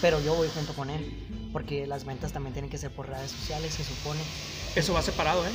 Pero 0.00 0.20
yo 0.20 0.34
voy 0.34 0.48
junto 0.52 0.72
con 0.74 0.90
él. 0.90 1.48
Porque 1.52 1.86
las 1.86 2.04
ventas 2.04 2.32
también 2.32 2.52
tienen 2.54 2.70
que 2.70 2.78
ser 2.78 2.90
por 2.90 3.08
redes 3.08 3.30
sociales, 3.30 3.74
se 3.74 3.84
supone. 3.84 4.20
Eso 4.74 4.92
va 4.94 5.02
separado, 5.02 5.46
¿eh? 5.46 5.50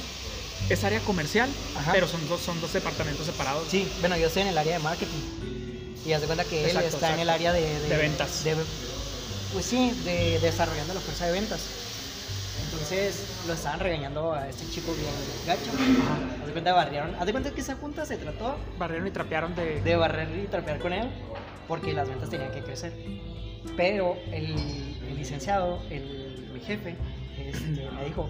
Es 0.70 0.84
área 0.84 1.00
comercial, 1.02 1.50
Ajá. 1.76 1.92
pero 1.92 2.08
son 2.08 2.28
dos, 2.30 2.40
son 2.42 2.60
dos 2.62 2.72
departamentos 2.72 3.26
separados. 3.26 3.68
Sí, 3.70 3.92
bueno, 4.00 4.16
yo 4.18 4.28
estoy 4.28 4.44
en 4.44 4.50
el 4.50 4.58
área 4.58 4.78
de 4.78 4.84
marketing. 4.84 5.22
Y 6.06 6.14
haz 6.14 6.22
de 6.22 6.28
cuenta 6.28 6.46
que 6.46 6.62
él 6.62 6.68
Exacto, 6.68 6.96
está 6.96 7.14
en 7.14 7.20
el 7.20 7.30
área 7.30 7.52
de, 7.52 7.80
De 7.90 7.98
ventas. 7.98 8.44
de- 8.44 8.56
Pues 9.54 9.66
sí, 9.66 9.92
de, 10.04 10.40
desarrollando 10.40 10.94
la 10.94 11.00
fuerza 11.00 11.26
de 11.26 11.32
ventas. 11.32 11.62
Entonces 12.66 13.24
lo 13.48 13.54
estaban 13.54 13.80
regañando 13.80 14.34
a 14.34 14.50
este 14.50 14.70
chico 14.70 14.94
bien 14.94 15.10
gacho. 15.46 15.72
Haz 16.42 16.48
de 16.48 16.52
cuenta, 16.52 16.74
barrieron. 16.74 17.16
Haz 17.16 17.26
de 17.26 17.32
cuenta 17.32 17.52
que 17.52 17.62
esa 17.62 17.76
junta 17.76 18.06
se 18.06 18.18
trató 18.18 18.58
Barrieron 18.78 19.08
y 19.08 19.12
trapearon 19.12 19.56
de... 19.56 19.82
de 19.82 19.96
barrer 19.96 20.28
y 20.44 20.48
trapear 20.48 20.80
con 20.80 20.94
él 20.94 21.08
porque 21.68 21.94
las 21.94 22.08
ventas 22.10 22.30
tenían 22.30 22.52
que 22.52 22.62
crecer. 22.62 22.94
Pero 23.76 24.18
el, 24.32 24.56
el 25.08 25.16
licenciado, 25.18 25.82
el, 25.90 26.50
mi 26.54 26.60
jefe, 26.62 26.96
este, 27.38 27.90
me 27.92 28.06
dijo, 28.06 28.30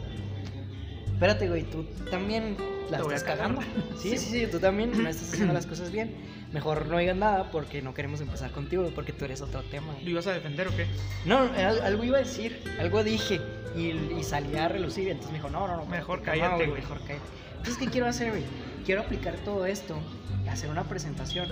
espérate, 1.13 1.47
güey, 1.47 1.63
tú 1.63 1.84
también 2.10 2.58
la 2.89 2.97
estás 2.99 3.23
cagar". 3.23 3.56
cagando. 3.56 3.62
Sí, 4.01 4.17
sí, 4.17 4.30
sí, 4.32 4.47
tú 4.51 4.60
también 4.60 4.91
no 5.03 5.10
estás 5.10 5.34
haciendo 5.34 5.53
las 5.53 5.65
cosas 5.65 5.91
bien. 5.91 6.15
Mejor 6.53 6.86
no 6.88 6.97
digas 6.97 7.15
nada 7.17 7.51
porque 7.51 7.81
no 7.81 7.93
queremos 7.93 8.21
empezar 8.21 8.51
contigo, 8.51 8.89
porque 8.95 9.12
tú 9.13 9.25
eres 9.25 9.41
otro 9.41 9.63
tema. 9.63 9.93
¿Lo 10.03 10.10
ibas 10.10 10.27
a 10.27 10.33
defender 10.33 10.67
o 10.67 10.75
qué? 10.75 10.88
No, 11.25 11.39
al- 11.39 11.81
algo 11.81 12.03
iba 12.05 12.17
a 12.17 12.21
decir, 12.21 12.62
algo 12.79 13.03
dije 13.03 13.41
y, 13.75 13.89
y 14.17 14.23
salía 14.23 14.65
a 14.65 14.67
relucir. 14.69 15.10
Entonces 15.10 15.31
me 15.31 15.38
dijo, 15.39 15.49
no, 15.49 15.67
no, 15.67 15.75
no. 15.77 15.86
Mejor 15.86 16.21
cállate, 16.21 16.67
güey. 16.67 16.81
Mejor 16.81 16.99
cállate. 16.99 17.25
Entonces, 17.57 17.77
¿qué 17.77 17.88
quiero 17.91 18.07
hacer, 18.07 18.29
güey? 18.31 18.43
Quiero 18.86 19.01
aplicar 19.01 19.36
todo 19.43 19.65
esto, 19.65 19.99
hacer 20.49 20.69
una 20.69 20.86
presentación 20.86 21.49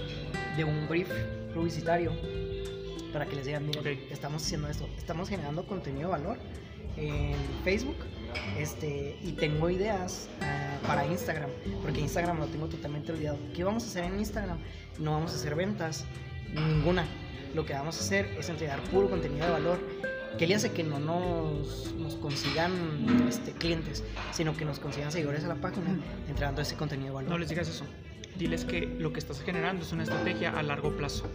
de 0.56 0.64
un 0.64 0.88
brief 0.88 1.10
publicitario 1.54 2.14
para 3.12 3.26
que 3.26 3.36
les 3.36 3.46
digan, 3.46 3.66
miren, 3.66 3.82
Ok. 3.82 4.12
estamos 4.12 4.44
haciendo 4.44 4.70
esto, 4.70 4.88
estamos 4.98 5.28
generando 5.30 5.66
contenido 5.66 6.10
de 6.10 6.18
valor 6.20 6.38
en 6.98 7.36
Facebook 7.66 7.96
este, 8.58 9.18
y 9.24 9.34
tengo 9.34 9.70
ideas 9.70 10.30
ah, 10.42 10.65
para 10.86 11.06
Instagram, 11.06 11.50
porque 11.82 12.02
Instagram 12.02 12.40
lo 12.40 12.48
tengo 12.48 12.68
totalmente 12.68 13.12
olvidado. 13.12 13.38
¿Qué 13.54 13.64
vamos 13.64 13.84
a 13.84 13.88
hacer 13.88 14.04
en 14.06 14.20
Instagram? 14.20 14.58
No 15.00 15.14
vamos 15.14 15.34
a 15.34 15.36
hacer 15.36 15.56
ventas, 15.56 16.06
ninguna. 16.54 17.06
Lo 17.54 17.66
que 17.66 17.74
vamos 17.74 17.98
a 17.98 18.02
hacer 18.02 18.26
es 18.38 18.50
entregar 18.50 18.82
puro 18.84 19.10
contenido 19.10 19.46
de 19.46 19.52
valor 19.52 19.80
que 20.38 20.48
le 20.48 20.56
hace 20.56 20.72
que 20.72 20.84
no 20.84 21.00
nos, 21.00 21.94
nos 21.96 22.16
consigan 22.16 23.28
este, 23.28 23.52
clientes, 23.54 24.04
sino 24.32 24.56
que 24.56 24.66
nos 24.66 24.80
consigan 24.80 25.12
seguidores 25.12 25.46
a 25.46 25.48
la 25.48 25.56
página 25.56 25.98
entregando 26.28 26.62
ese 26.62 26.76
contenido 26.76 27.10
de 27.10 27.16
valor. 27.16 27.30
No 27.30 27.38
les 27.38 27.50
digas 27.50 27.70
eso. 27.70 27.86
Diles 28.38 28.66
que 28.66 28.82
lo 28.82 29.14
que 29.14 29.20
estás 29.20 29.42
generando 29.42 29.84
es 29.84 29.92
una 29.94 30.04
estrategia 30.04 30.52
a 30.52 30.62
largo 30.62 30.96
plazo. 30.98 31.30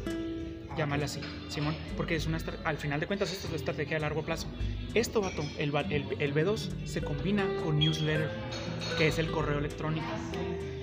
Llámala 0.76 1.06
así, 1.06 1.20
Simón. 1.48 1.74
Porque 1.96 2.16
es 2.16 2.26
una 2.26 2.38
al 2.64 2.76
final 2.76 3.00
de 3.00 3.06
cuentas 3.06 3.32
esto 3.32 3.46
es 3.46 3.52
la 3.52 3.56
estrategia 3.56 3.96
a 3.96 4.00
largo 4.00 4.22
plazo. 4.22 4.46
Esto, 4.94 5.20
vato, 5.20 5.42
el, 5.58 5.74
el, 5.90 6.06
el 6.18 6.34
B2 6.34 6.86
se 6.86 7.02
combina 7.02 7.46
con 7.64 7.78
newsletter, 7.78 8.30
que 8.96 9.08
es 9.08 9.18
el 9.18 9.30
correo 9.30 9.58
electrónico. 9.58 10.06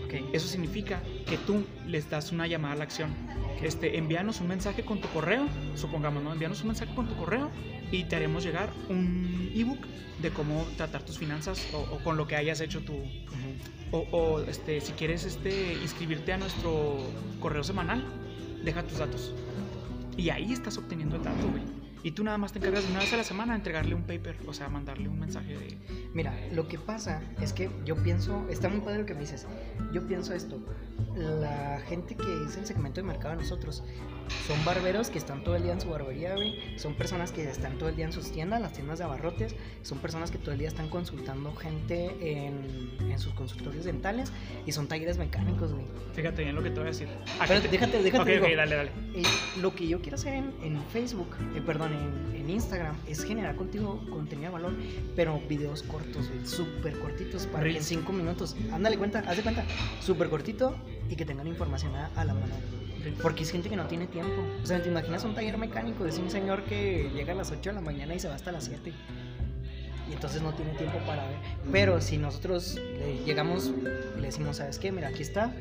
Ok. 0.05 0.33
Eso 0.33 0.47
significa 0.47 1.01
que 1.25 1.37
tú 1.37 1.65
les 1.85 2.09
das 2.09 2.31
una 2.31 2.47
llamada 2.47 2.73
a 2.73 2.77
la 2.77 2.83
acción. 2.83 3.13
Este, 3.61 3.97
envíanos 3.97 4.39
un 4.39 4.47
mensaje 4.47 4.83
con 4.83 5.01
tu 5.01 5.07
correo, 5.09 5.47
supongamos, 5.75 6.23
¿no? 6.23 6.31
Envíanos 6.31 6.61
un 6.61 6.67
mensaje 6.67 6.93
con 6.93 7.07
tu 7.07 7.15
correo 7.15 7.49
y 7.91 8.03
te 8.03 8.15
haremos 8.15 8.43
llegar 8.43 8.71
un 8.89 9.51
ebook 9.55 9.79
de 10.21 10.29
cómo 10.31 10.65
tratar 10.77 11.03
tus 11.03 11.17
finanzas 11.17 11.67
o, 11.73 11.79
o 11.95 12.03
con 12.03 12.17
lo 12.17 12.27
que 12.27 12.35
hayas 12.35 12.59
hecho 12.61 12.81
tu, 12.81 12.93
o, 13.91 13.99
o, 14.11 14.41
este, 14.41 14.81
si 14.81 14.91
quieres 14.93 15.25
este, 15.25 15.73
inscribirte 15.81 16.33
a 16.33 16.37
nuestro 16.37 16.97
correo 17.39 17.63
semanal, 17.63 18.03
deja 18.63 18.83
tus 18.83 18.97
datos. 18.97 19.33
Y 20.17 20.29
ahí 20.29 20.51
estás 20.51 20.77
obteniendo 20.77 21.15
el 21.15 21.23
dato, 21.23 21.47
güey. 21.49 21.63
Y 22.03 22.11
tú 22.11 22.23
nada 22.23 22.37
más 22.37 22.53
te 22.53 22.59
encargas 22.59 22.85
una 22.89 22.99
vez 22.99 23.11
a 23.13 23.17
la 23.17 23.23
semana 23.23 23.53
de 23.53 23.57
entregarle 23.57 23.95
un 23.95 24.03
paper, 24.03 24.37
o 24.47 24.53
sea, 24.53 24.69
mandarle 24.69 25.09
un 25.09 25.19
mensaje 25.19 25.57
de... 25.57 25.77
Mira, 26.13 26.33
lo 26.53 26.67
que 26.67 26.77
pasa 26.77 27.21
es 27.41 27.53
que 27.53 27.69
yo 27.85 28.01
pienso, 28.01 28.47
está 28.49 28.69
muy 28.69 28.81
padre 28.81 28.99
lo 28.99 29.05
que 29.05 29.13
me 29.13 29.21
dices, 29.21 29.45
yo 29.91 30.05
pienso 30.07 30.33
esto, 30.33 30.59
la 31.15 31.81
gente 31.87 32.15
que 32.15 32.43
es 32.45 32.55
el 32.55 32.65
segmento 32.65 33.01
de 33.01 33.07
mercado 33.07 33.35
de 33.35 33.41
nosotros 33.41 33.83
son 34.47 34.63
barberos 34.65 35.09
que 35.09 35.17
están 35.17 35.43
todo 35.43 35.55
el 35.55 35.63
día 35.63 35.73
en 35.73 35.81
su 35.81 35.89
barbería, 35.89 36.33
güey, 36.35 36.77
son 36.77 36.93
personas 36.95 37.31
que 37.31 37.43
están 37.49 37.77
todo 37.77 37.89
el 37.89 37.95
día 37.95 38.05
en 38.05 38.13
sus 38.13 38.31
tiendas, 38.31 38.61
las 38.61 38.73
tiendas 38.73 38.99
de 38.99 39.05
abarrotes, 39.05 39.55
son 39.83 39.99
personas 39.99 40.31
que 40.31 40.37
todo 40.37 40.51
el 40.51 40.57
día 40.59 40.67
están 40.67 40.89
consultando 40.89 41.55
gente 41.55 42.15
en, 42.21 42.89
en 43.11 43.19
sus 43.19 43.33
consultorios 43.33 43.85
dentales 43.85 44.31
y 44.65 44.71
son 44.71 44.87
talleres 44.87 45.17
mecánicos, 45.17 45.71
güey. 45.73 45.85
Fíjate 46.13 46.43
bien 46.43 46.55
lo 46.55 46.63
que 46.63 46.69
te 46.69 46.75
voy 46.79 46.85
a 46.87 46.91
decir. 46.91 47.07
¿A 47.39 47.45
Pero 47.45 47.61
te- 47.61 47.67
déjate, 47.69 48.01
déjate, 48.03 48.21
Ok, 48.21 48.27
digo, 48.27 48.45
ok, 48.45 48.51
dale, 48.55 48.75
dale. 48.75 48.91
eh, 49.15 49.23
lo 49.61 49.73
que 49.75 49.87
yo 49.87 50.01
quiero 50.01 50.15
hacer 50.15 50.33
en, 50.33 50.53
en 50.63 50.81
Facebook, 50.91 51.29
eh, 51.55 51.61
perdón, 51.65 51.93
en, 51.93 52.35
en 52.41 52.49
Instagram, 52.49 52.95
es 53.07 53.23
generar 53.23 53.55
contigo 53.55 54.01
contenido 54.09 54.47
de 54.49 54.53
valor, 54.53 54.73
pero 55.15 55.39
videos 55.47 55.83
cortos, 55.83 56.29
güey, 56.29 56.45
súper 56.45 56.97
cortitos, 56.99 57.45
para 57.47 57.63
que 57.65 57.77
en. 57.77 57.83
5 57.83 58.11
minutos, 58.13 58.55
ándale 58.71 58.97
cuenta, 58.97 59.19
haz 59.27 59.37
de 59.37 59.43
cuenta, 59.43 59.63
súper 60.01 60.29
cortito 60.29 60.75
y 61.09 61.15
que 61.15 61.25
tengan 61.25 61.47
información 61.47 61.95
a, 61.95 62.07
a 62.15 62.25
la 62.25 62.33
mano. 62.33 62.53
Ok. 63.13 63.21
Porque 63.21 63.43
es 63.43 63.51
gente 63.51 63.69
que 63.69 63.75
no 63.75 63.85
tiene 63.87 64.07
tiempo. 64.07 64.45
O 64.63 64.65
sea, 64.65 64.81
te 64.81 64.89
imaginas 64.89 65.23
un 65.23 65.35
taller 65.35 65.57
mecánico, 65.57 66.05
es 66.05 66.17
un 66.17 66.29
señor 66.29 66.63
que 66.63 67.09
llega 67.13 67.33
a 67.33 67.35
las 67.35 67.51
8 67.51 67.69
de 67.69 67.73
la 67.75 67.81
mañana 67.81 68.15
y 68.15 68.19
se 68.19 68.27
va 68.27 68.35
hasta 68.35 68.51
las 68.51 68.65
7. 68.65 68.91
Y 70.09 70.13
entonces 70.13 70.41
no 70.41 70.53
tiene 70.53 70.71
tiempo 70.73 70.97
para 71.05 71.27
ver. 71.27 71.37
Pero 71.71 71.99
si 72.01 72.17
nosotros 72.17 72.75
le 72.75 73.23
llegamos 73.25 73.71
y 74.17 74.21
le 74.21 74.27
decimos, 74.27 74.57
¿sabes 74.57 74.79
qué? 74.79 74.91
Mira, 74.91 75.09
aquí 75.09 75.21
está, 75.21 75.51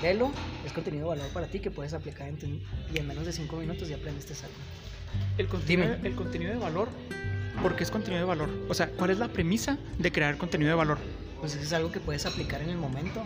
velo, 0.00 0.30
es 0.64 0.72
contenido 0.72 1.10
de 1.10 1.16
valor 1.18 1.32
para 1.32 1.48
ti 1.48 1.58
que 1.58 1.70
puedes 1.70 1.92
aplicar 1.92 2.28
en 2.28 2.36
tu- 2.38 2.46
y 2.46 2.62
en 2.98 3.06
menos 3.06 3.26
de 3.26 3.32
5 3.32 3.56
minutos 3.56 3.88
ya 3.88 3.96
aprendiste 3.96 4.34
algo. 4.34 4.54
El 5.36 5.48
contenido, 5.48 5.94
Dime. 5.96 6.08
el 6.08 6.14
contenido 6.14 6.52
de 6.52 6.58
valor, 6.58 6.88
¿por 7.60 7.74
qué 7.74 7.82
es 7.82 7.90
contenido 7.90 8.20
de 8.22 8.26
valor? 8.28 8.48
O 8.68 8.74
sea, 8.74 8.86
¿cuál 8.88 9.10
es 9.10 9.18
la 9.18 9.28
premisa 9.28 9.76
de 9.98 10.12
crear 10.12 10.36
contenido 10.38 10.68
de 10.70 10.76
valor? 10.76 10.98
Pues 11.42 11.56
es 11.56 11.72
algo 11.72 11.90
que 11.90 11.98
puedes 11.98 12.24
aplicar 12.24 12.62
en 12.62 12.68
el 12.68 12.78
momento. 12.78 13.20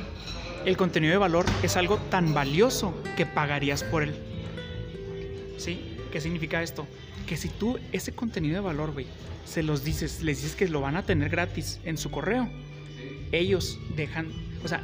El 0.64 0.78
contenido 0.78 1.12
de 1.12 1.18
valor 1.18 1.44
es 1.62 1.76
algo 1.76 1.98
tan 1.98 2.32
valioso 2.32 2.94
que 3.14 3.26
pagarías 3.26 3.84
por 3.84 4.02
él. 4.02 4.14
¿Sí? 5.58 5.98
¿Qué 6.10 6.22
significa 6.22 6.62
esto? 6.62 6.86
Que 7.26 7.36
si 7.36 7.50
tú 7.50 7.78
ese 7.92 8.12
contenido 8.12 8.54
de 8.54 8.60
valor, 8.62 8.94
güey, 8.94 9.06
se 9.44 9.62
los 9.62 9.84
dices, 9.84 10.22
les 10.22 10.38
dices 10.40 10.56
que 10.56 10.66
lo 10.66 10.80
van 10.80 10.96
a 10.96 11.02
tener 11.02 11.28
gratis 11.28 11.78
en 11.84 11.98
su 11.98 12.10
correo, 12.10 12.48
ellos 13.32 13.78
dejan, 13.94 14.32
o 14.64 14.68
sea, 14.68 14.80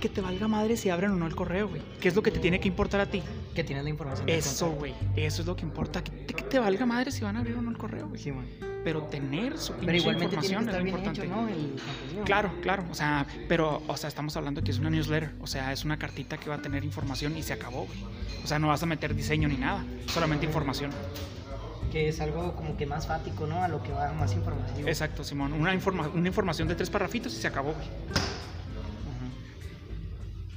que 0.00 0.08
te 0.08 0.20
valga 0.20 0.48
madre 0.48 0.76
si 0.76 0.90
abren 0.90 1.12
o 1.12 1.14
no 1.14 1.28
el 1.28 1.36
correo, 1.36 1.68
güey. 1.68 1.82
¿Qué 2.00 2.08
es 2.08 2.16
lo 2.16 2.22
que 2.24 2.32
te 2.32 2.40
tiene 2.40 2.58
que 2.58 2.66
importar 2.66 3.00
a 3.00 3.06
ti? 3.06 3.22
Que 3.54 3.62
tienes 3.62 3.84
la 3.84 3.90
información. 3.90 4.28
Eso, 4.28 4.72
güey, 4.72 4.92
eso 5.14 5.42
es 5.42 5.46
lo 5.46 5.54
que 5.54 5.62
importa. 5.62 6.02
Que 6.02 6.10
te, 6.10 6.34
que 6.34 6.42
te 6.42 6.58
valga 6.58 6.84
madre 6.84 7.12
si 7.12 7.22
van 7.22 7.36
a 7.36 7.38
abrir 7.38 7.54
o 7.54 7.62
no 7.62 7.70
el 7.70 7.78
correo, 7.78 8.08
güey. 8.08 8.20
Sí, 8.20 8.32
man. 8.32 8.69
Pero 8.82 9.02
tener 9.04 9.58
su 9.58 9.74
Pero 9.74 9.94
igualmente 9.94 10.36
tiene 10.38 10.46
que 10.46 10.52
información 10.54 10.62
es 10.62 10.66
estar 10.68 10.82
bien 10.82 10.96
importante. 10.96 11.20
hecho, 11.26 11.30
¿no? 11.34 11.48
El 11.48 11.54
contenido. 11.54 12.24
Claro, 12.24 12.52
claro, 12.62 12.84
o 12.90 12.94
sea, 12.94 13.26
pero, 13.48 13.82
o 13.86 13.96
sea, 13.96 14.08
estamos 14.08 14.36
hablando 14.36 14.62
que 14.64 14.70
es 14.70 14.78
una 14.78 14.88
newsletter, 14.90 15.32
o 15.40 15.46
sea, 15.46 15.72
es 15.72 15.84
una 15.84 15.98
cartita 15.98 16.38
que 16.38 16.48
va 16.48 16.56
a 16.56 16.62
tener 16.62 16.82
información 16.84 17.36
y 17.36 17.42
se 17.42 17.52
acabó, 17.52 17.84
güey. 17.86 17.98
O 18.42 18.46
sea, 18.46 18.58
no 18.58 18.68
vas 18.68 18.82
a 18.82 18.86
meter 18.86 19.14
diseño 19.14 19.48
ni 19.48 19.56
nada, 19.58 19.84
solamente 20.06 20.46
información. 20.46 20.90
Que 21.92 22.08
es 22.08 22.20
algo 22.20 22.54
como 22.54 22.76
que 22.76 22.86
más 22.86 23.06
fático, 23.06 23.46
¿no? 23.46 23.62
A 23.62 23.68
lo 23.68 23.82
que 23.82 23.92
va 23.92 24.12
más 24.12 24.32
información. 24.32 24.88
Exacto, 24.88 25.24
Simón, 25.24 25.52
una, 25.52 25.74
informa- 25.74 26.08
una 26.14 26.28
información 26.28 26.66
de 26.68 26.74
tres 26.74 26.88
parrafitos 26.88 27.34
y 27.34 27.36
se 27.36 27.48
acabó, 27.48 27.72
güey. 27.74 27.86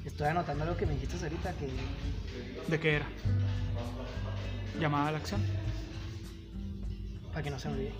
Estoy 0.06 0.28
anotando 0.28 0.64
lo 0.66 0.78
que 0.78 0.86
me 0.86 0.94
dijiste 0.94 1.18
ahorita, 1.24 1.54
que 1.54 1.70
¿De 2.72 2.80
qué 2.80 2.96
era? 2.98 3.06
Llamada 4.80 5.08
a 5.10 5.12
la 5.12 5.18
acción. 5.18 5.42
Para 7.34 7.44
que 7.44 7.50
no 7.50 7.60
se 7.60 7.68
me 7.68 7.74
olvide. 7.76 7.92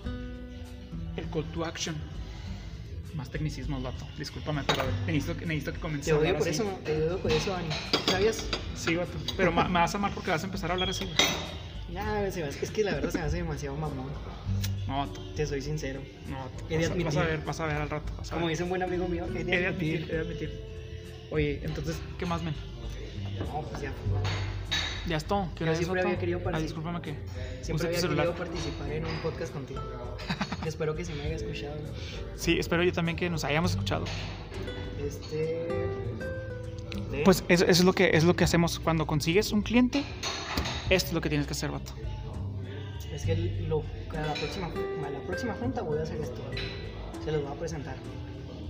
El 1.16 1.28
call 1.30 1.44
to 1.52 1.64
action. 1.64 1.94
Más 3.14 3.30
tecnicismos, 3.30 3.82
vato. 3.82 4.06
Discúlpame, 4.18 4.62
pero 4.66 4.82
necesito, 5.06 5.34
necesito 5.46 5.72
que 5.72 5.78
comiences 5.80 6.06
Te 6.06 6.12
a 6.12 6.14
odio 6.16 6.28
hablar 6.28 6.38
por 6.40 6.48
así. 6.48 6.60
eso, 6.60 6.80
te 6.84 6.96
odio 6.96 7.18
por 7.18 7.30
eso, 7.30 7.50
Dani. 7.52 7.68
¿Sabías? 8.10 8.46
Sí, 8.74 8.96
vato. 8.96 9.12
Pero 9.36 9.52
me 9.52 9.62
vas 9.68 9.94
a 9.94 9.98
amar 9.98 10.12
porque 10.12 10.30
vas 10.32 10.42
a 10.42 10.46
empezar 10.46 10.70
a 10.70 10.74
hablar 10.74 10.88
así. 10.90 11.08
Ya, 11.92 12.28
se 12.32 12.48
es 12.48 12.70
que 12.72 12.82
la 12.82 12.92
verdad 12.94 13.10
se 13.10 13.18
me 13.18 13.24
hace 13.24 13.36
demasiado 13.36 13.76
mamón. 13.76 14.10
No, 14.88 14.98
vato. 14.98 15.20
Te 15.36 15.46
soy 15.46 15.62
sincero. 15.62 16.00
No, 16.28 16.38
vato. 16.38 16.64
He 16.68 16.78
de 16.78 16.88
Vas 16.88 16.90
a, 16.90 17.04
vas 17.04 17.16
a 17.16 17.20
admitir. 17.20 17.36
ver, 17.38 17.46
vas 17.46 17.60
a 17.60 17.66
ver 17.66 17.76
al 17.76 17.90
rato. 17.90 18.12
a 18.18 18.22
Como 18.30 18.46
ver. 18.46 18.50
dice 18.50 18.62
un 18.64 18.68
buen 18.70 18.82
amigo 18.82 19.06
mío, 19.06 19.26
he 19.32 19.40
He 19.40 19.44
de 19.44 19.58
de 19.60 19.66
admitir, 19.68 19.96
admitir. 19.96 20.10
he 20.10 20.14
de 20.16 20.20
admitir. 20.20 20.60
Oye, 21.30 21.60
entonces, 21.62 21.96
¿qué 22.18 22.26
más, 22.26 22.42
men? 22.42 22.54
No, 23.38 23.62
pues 23.62 23.80
ya. 23.82 23.92
Ya 25.06 25.18
es 25.18 25.24
todo. 25.24 25.48
¿Qué 25.54 25.66
Yo 25.66 25.74
siempre 25.74 26.00
había 26.00 26.18
querido 26.18 26.38
Ah, 26.40 26.44
participar. 26.44 26.62
discúlpame 26.62 27.00
que. 27.02 27.14
Siempre 27.62 27.88
había 27.88 28.00
querido 28.00 28.34
participar 28.34 28.90
en 28.92 29.04
un 29.04 29.16
podcast 29.18 29.52
contigo. 29.52 29.80
Espero 30.66 30.94
que 30.96 31.04
se 31.04 31.14
me 31.14 31.22
haya 31.24 31.36
escuchado. 31.36 31.74
Sí, 32.36 32.58
espero 32.58 32.82
yo 32.82 32.92
también 32.92 33.16
que 33.18 33.28
nos 33.28 33.44
hayamos 33.44 33.72
escuchado. 33.72 34.06
Este. 34.98 35.66
de- 37.10 37.22
Pues 37.24 37.44
eso, 37.48 37.64
eso 37.64 37.70
es 37.70 37.84
lo 37.84 37.92
que 37.92 38.10
es 38.14 38.24
lo 38.24 38.34
que 38.34 38.44
hacemos 38.44 38.80
cuando 38.80 39.06
consigues 39.06 39.52
un 39.52 39.60
cliente. 39.62 40.02
Esto 40.88 41.08
es 41.08 41.12
lo 41.12 41.20
que 41.20 41.28
tienes 41.28 41.46
que 41.46 41.52
hacer, 41.52 41.70
vato. 41.70 41.92
Es 43.12 43.24
que 43.26 43.36
lo, 43.68 43.82
a, 44.10 44.20
la 44.26 44.32
próxima, 44.34 44.66
a 44.68 45.10
la 45.10 45.20
próxima 45.26 45.54
junta 45.54 45.82
voy 45.82 45.98
a 45.98 46.02
hacer 46.02 46.18
esto. 46.20 46.40
Se 47.24 47.30
los 47.30 47.42
voy 47.42 47.52
a 47.52 47.54
presentar. 47.54 47.96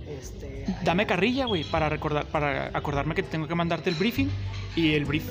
Este, 0.07 0.65
Dame 0.83 1.07
carrilla, 1.07 1.45
güey, 1.45 1.63
para 1.63 1.89
recordar, 1.89 2.25
para 2.27 2.69
acordarme 2.77 3.15
que 3.15 3.23
tengo 3.23 3.47
que 3.47 3.55
mandarte 3.55 3.89
el 3.89 3.95
briefing 3.95 4.29
y 4.75 4.93
el 4.93 5.05
brief 5.05 5.25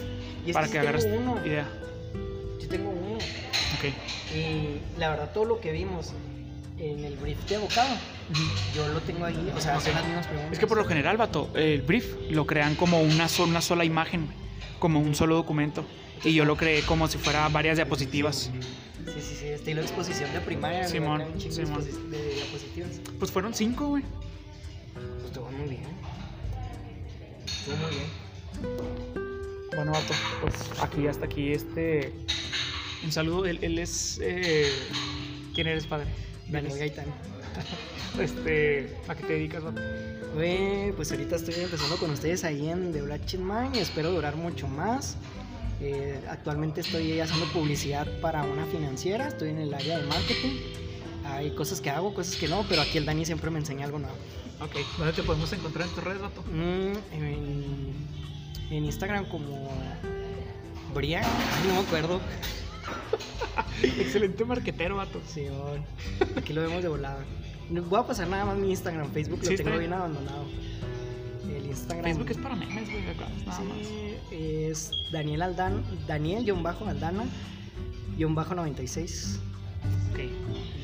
Y 0.46 0.52
para 0.52 0.68
que 0.68 0.78
agarres 0.78 1.04
uno. 1.06 1.38
idea. 1.44 1.66
Yo 2.60 2.68
tengo 2.68 2.90
uno. 2.90 3.16
Ok. 3.16 4.34
Y 4.36 4.98
la 4.98 5.10
verdad, 5.10 5.30
todo 5.32 5.44
lo 5.44 5.60
que 5.60 5.72
vimos 5.72 6.12
en 6.78 7.04
el 7.04 7.16
brief 7.16 7.38
de 7.48 7.56
abocado, 7.56 7.94
yo 8.74 8.88
lo 8.88 9.00
tengo 9.00 9.24
ahí. 9.24 9.52
O 9.56 9.60
sea, 9.60 9.80
son 9.80 9.94
las 9.94 10.04
mismas 10.06 10.26
preguntas. 10.26 10.52
Es 10.52 10.58
que 10.58 10.66
por 10.66 10.76
lo 10.78 10.84
general, 10.84 11.16
vato, 11.16 11.50
el 11.54 11.82
brief 11.82 12.14
lo 12.30 12.46
crean 12.46 12.74
como 12.74 13.00
una, 13.00 13.28
so- 13.28 13.44
una 13.44 13.60
sola 13.60 13.84
imagen, 13.84 14.26
como 14.78 15.00
un 15.00 15.14
solo 15.14 15.36
documento. 15.36 15.84
Y 16.24 16.32
yo 16.34 16.44
lo 16.44 16.56
creé 16.56 16.82
como 16.82 17.06
si 17.08 17.18
fuera 17.18 17.48
varias 17.48 17.76
diapositivas. 17.76 18.50
Sí, 19.06 19.20
sí, 19.20 19.36
sí, 19.38 19.46
estilo 19.48 19.82
exposición 19.82 20.32
de 20.32 20.40
primaria. 20.40 20.88
Simón, 20.88 21.20
un 21.22 21.40
Simón. 21.40 21.84
de 22.10 22.34
diapositivas. 22.34 22.90
Pues 23.18 23.30
fueron 23.30 23.52
cinco, 23.54 23.88
güey. 23.88 24.02
Pues 24.94 25.26
estuvo 25.26 25.50
muy 25.50 25.68
bien. 25.68 25.82
Estuvo 27.46 27.76
muy 27.76 27.90
bien. 27.90 28.93
Bueno, 29.76 29.92
vato, 29.92 30.14
pues 30.40 30.54
aquí 30.80 31.06
hasta 31.06 31.24
aquí 31.26 31.52
este. 31.52 32.12
Un 33.04 33.12
saludo. 33.12 33.46
Él, 33.46 33.58
él 33.62 33.78
es. 33.78 34.18
eh, 34.22 34.70
¿Quién 35.54 35.66
eres, 35.66 35.86
padre? 35.86 36.06
Daniel 36.48 36.78
Gaitán. 36.78 37.06
Este. 38.20 38.96
¿A 39.08 39.14
qué 39.16 39.24
te 39.24 39.32
dedicas, 39.32 39.64
vato? 39.64 39.80
Güey, 40.34 40.92
pues 40.92 41.10
ahorita 41.10 41.34
estoy 41.34 41.54
empezando 41.54 41.96
con 41.96 42.10
ustedes 42.10 42.44
ahí 42.44 42.68
en 42.68 42.92
The 42.92 43.02
Black 43.02 43.34
Mine 43.34 43.70
y 43.74 43.78
espero 43.78 44.12
durar 44.12 44.36
mucho 44.36 44.68
más. 44.68 45.16
Eh, 45.80 46.20
actualmente 46.28 46.80
estoy 46.82 47.18
haciendo 47.18 47.46
publicidad 47.46 48.06
para 48.20 48.44
una 48.44 48.66
financiera, 48.66 49.26
estoy 49.28 49.50
en 49.50 49.58
el 49.58 49.74
área 49.74 49.98
de 49.98 50.06
marketing. 50.06 50.56
Hay 51.24 51.50
cosas 51.56 51.80
que 51.80 51.90
hago, 51.90 52.14
cosas 52.14 52.36
que 52.36 52.46
no, 52.46 52.64
pero 52.68 52.82
aquí 52.82 52.98
el 52.98 53.04
Dani 53.04 53.24
siempre 53.24 53.50
me 53.50 53.58
enseña 53.58 53.84
algo 53.86 53.98
nuevo. 53.98 54.16
Ok. 54.60 54.76
¿Dónde 54.96 55.12
te 55.12 55.22
podemos 55.24 55.52
encontrar 55.52 55.88
en 55.88 55.94
tus 55.94 56.04
redes, 56.04 56.22
vato? 56.22 56.42
Mm, 56.42 57.14
en, 57.14 57.94
en 58.70 58.84
Instagram 58.84 59.26
como 59.26 59.68
Brian, 60.94 61.24
no 61.66 61.74
me 61.74 61.80
acuerdo. 61.86 62.20
Excelente 63.82 64.44
marquetero, 64.44 64.96
vato. 64.96 65.20
Sí, 65.26 65.46
aquí 66.36 66.52
lo 66.52 66.62
vemos 66.62 66.82
de 66.82 66.88
volada. 66.88 67.24
No 67.70 67.82
Voy 67.82 68.00
a 68.00 68.06
pasar 68.06 68.28
nada 68.28 68.44
más 68.44 68.56
mi 68.58 68.70
Instagram, 68.70 69.10
Facebook 69.10 69.40
lo 69.42 69.48
Sí, 69.48 69.56
tengo 69.56 69.78
bien. 69.78 69.92
abandonado. 69.92 70.44
El 71.48 71.66
Instagram. 71.66 72.04
Facebook 72.04 72.30
es 72.30 72.36
para 72.38 72.56
memes, 72.56 72.90
güey, 72.90 73.08
acá, 73.08 73.28
nada 73.46 73.60
más. 73.62 73.78
Es 74.30 74.90
Daniel 75.12 75.42
Aldana, 75.42 75.82
Daniel-Aldana, 76.06 77.24
96. 78.18 79.40
Ok. 80.12 80.20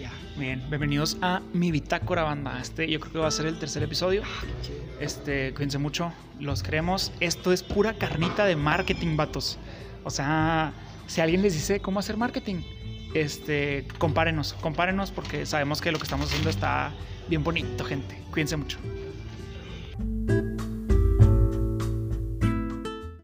Ya. 0.01 0.13
Bien, 0.39 0.63
bienvenidos 0.69 1.17
a 1.23 1.41
mi 1.53 1.71
bitácora 1.71 2.23
banda. 2.25 2.61
Este 2.61 2.91
yo 2.91 2.99
creo 3.01 3.13
que 3.13 3.19
va 3.19 3.29
a 3.29 3.31
ser 3.31 3.47
el 3.47 3.59
tercer 3.59 3.83
episodio. 3.83 4.23
Chido. 4.63 4.80
Este, 5.01 5.53
cuídense 5.55 5.79
mucho, 5.79 6.13
los 6.39 6.63
queremos. 6.63 7.11
Esto 7.21 7.53
es 7.53 7.63
pura 7.63 7.95
carnita 7.95 8.45
de 8.45 8.55
marketing, 8.55 9.17
vatos. 9.17 9.59
O 10.05 10.11
sea, 10.11 10.73
si 11.07 11.21
alguien 11.21 11.43
les 11.43 11.55
dice 11.55 11.81
cómo 11.81 12.01
hacer 12.01 12.17
marketing, 12.17 12.63
este, 13.15 13.89
compárenos, 13.99 14.53
compárenos 14.61 15.11
porque 15.11 15.47
sabemos 15.47 15.81
que 15.81 15.91
lo 15.91 15.99
que 15.99 16.05
estamos 16.05 16.27
haciendo 16.27 16.51
está 16.51 16.93
bien 17.29 17.43
bonito, 17.43 17.85
gente. 17.85 18.21
Cuídense 18.31 18.57
mucho. 18.57 18.79